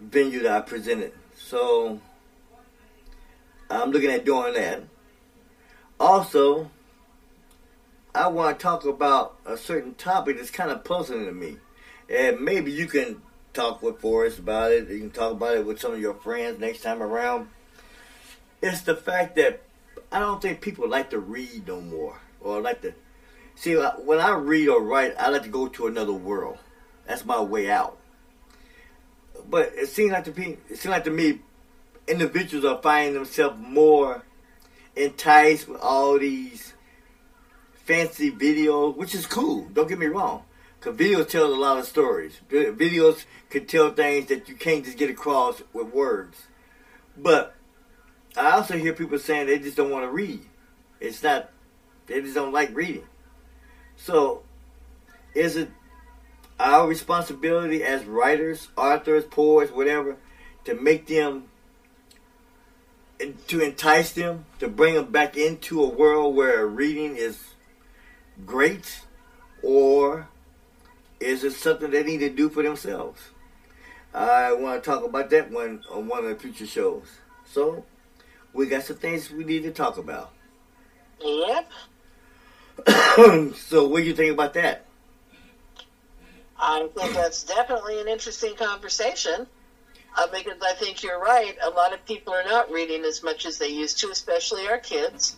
[0.00, 1.12] venue that I presented.
[1.36, 2.00] So
[3.70, 4.82] I'm looking at doing that.
[6.00, 6.70] Also,
[8.14, 11.58] I want to talk about a certain topic that's kind of puzzling to me.
[12.08, 13.20] And maybe you can
[13.52, 14.88] talk with Forrest about it.
[14.88, 17.48] You can talk about it with some of your friends next time around.
[18.62, 19.62] It's the fact that
[20.10, 22.94] I don't think people like to read no more, or like to
[23.54, 25.14] see when I read or write.
[25.18, 26.56] I like to go to another world.
[27.06, 27.98] That's my way out.
[29.50, 31.40] But it seems like to me, it seems like to me,
[32.08, 34.24] individuals are finding themselves more
[34.96, 36.74] enticed with all these
[37.72, 39.68] fancy videos, which is cool.
[39.72, 40.44] Don't get me wrong.
[40.78, 42.40] Because videos tell a lot of stories.
[42.48, 46.38] Videos can tell things that you can't just get across with words.
[47.16, 47.54] But
[48.36, 50.40] I also hear people saying they just don't want to read.
[51.00, 51.50] It's not,
[52.06, 53.06] they just don't like reading.
[53.96, 54.42] So,
[55.34, 55.70] is it
[56.58, 60.16] our responsibility as writers, authors, poets, whatever,
[60.64, 61.49] to make them,
[63.48, 67.38] to entice them, to bring them back into a world where reading is
[68.46, 69.02] great?
[69.62, 70.28] Or
[71.18, 73.20] is it something they need to do for themselves?
[74.14, 77.04] I want to talk about that one on one of the future shows.
[77.46, 77.84] So,
[78.52, 80.32] we got some things we need to talk about.
[81.20, 81.70] Yep.
[83.56, 84.86] so, what do you think about that?
[86.58, 89.46] I think that's definitely an interesting conversation
[90.16, 91.56] uh, because I think you're right.
[91.62, 94.78] A lot of people are not reading as much as they used to, especially our
[94.78, 95.36] kids.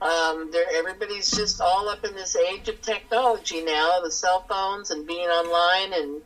[0.00, 5.06] Um, everybody's just all up in this age of technology now, the cell phones and
[5.06, 6.22] being online, and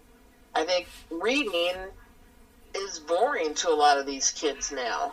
[0.54, 1.74] I think reading
[2.74, 5.12] is boring to a lot of these kids now.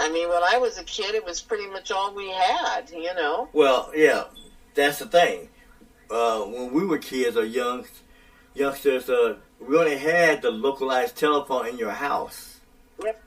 [0.00, 3.14] I mean, when I was a kid, it was pretty much all we had, you
[3.14, 3.48] know.
[3.52, 4.24] Well, yeah,
[4.74, 5.50] that's the thing.
[6.10, 7.84] Uh, when we were kids or young
[8.54, 12.60] youngsters, uh, we only had the localized telephone in your house.
[13.02, 13.22] Yep.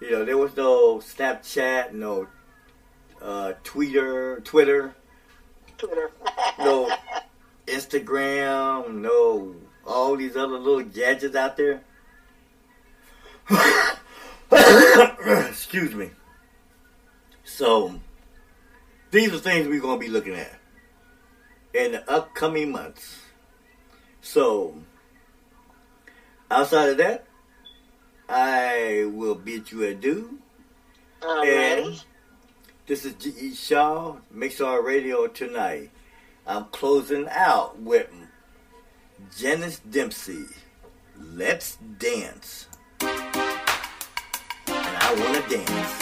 [0.00, 2.26] You know, there was no Snapchat, no
[3.20, 4.94] uh, Twitter, Twitter,
[5.78, 6.10] Twitter,
[6.58, 6.90] no
[7.66, 9.54] Instagram, no
[9.86, 11.82] all these other little gadgets out there.
[15.48, 16.10] Excuse me.
[17.44, 18.00] So
[19.10, 20.58] these are things we're going to be looking at
[21.72, 23.20] in the upcoming months.
[24.20, 24.82] So
[26.50, 27.24] outside of that,
[28.28, 30.38] I will bid you adieu.
[31.20, 32.02] Alrighty.
[32.86, 33.54] This is G.E.
[33.54, 35.90] Shaw, Mixar Radio tonight.
[36.46, 38.08] I'm closing out with
[39.36, 40.46] Janice Dempsey.
[41.18, 42.68] Let's dance.
[43.00, 43.10] And
[44.68, 45.96] I want to dance.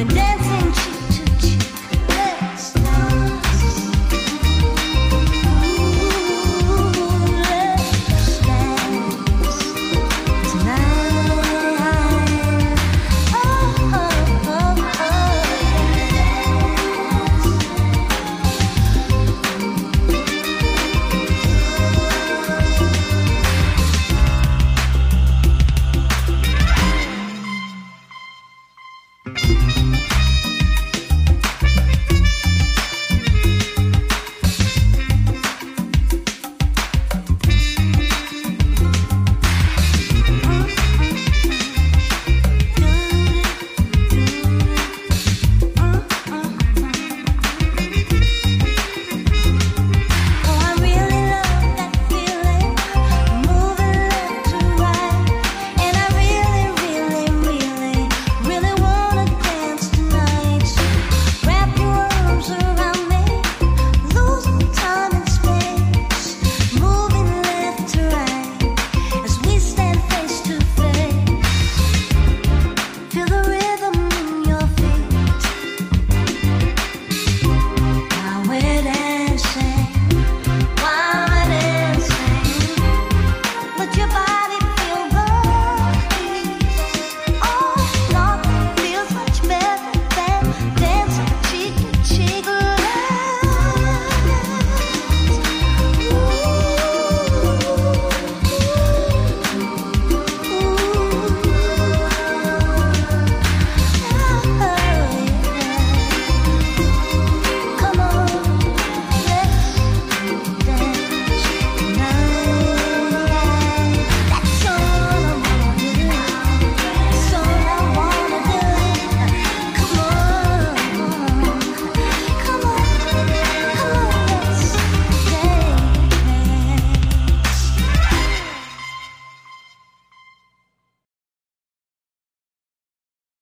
[0.00, 0.29] and name.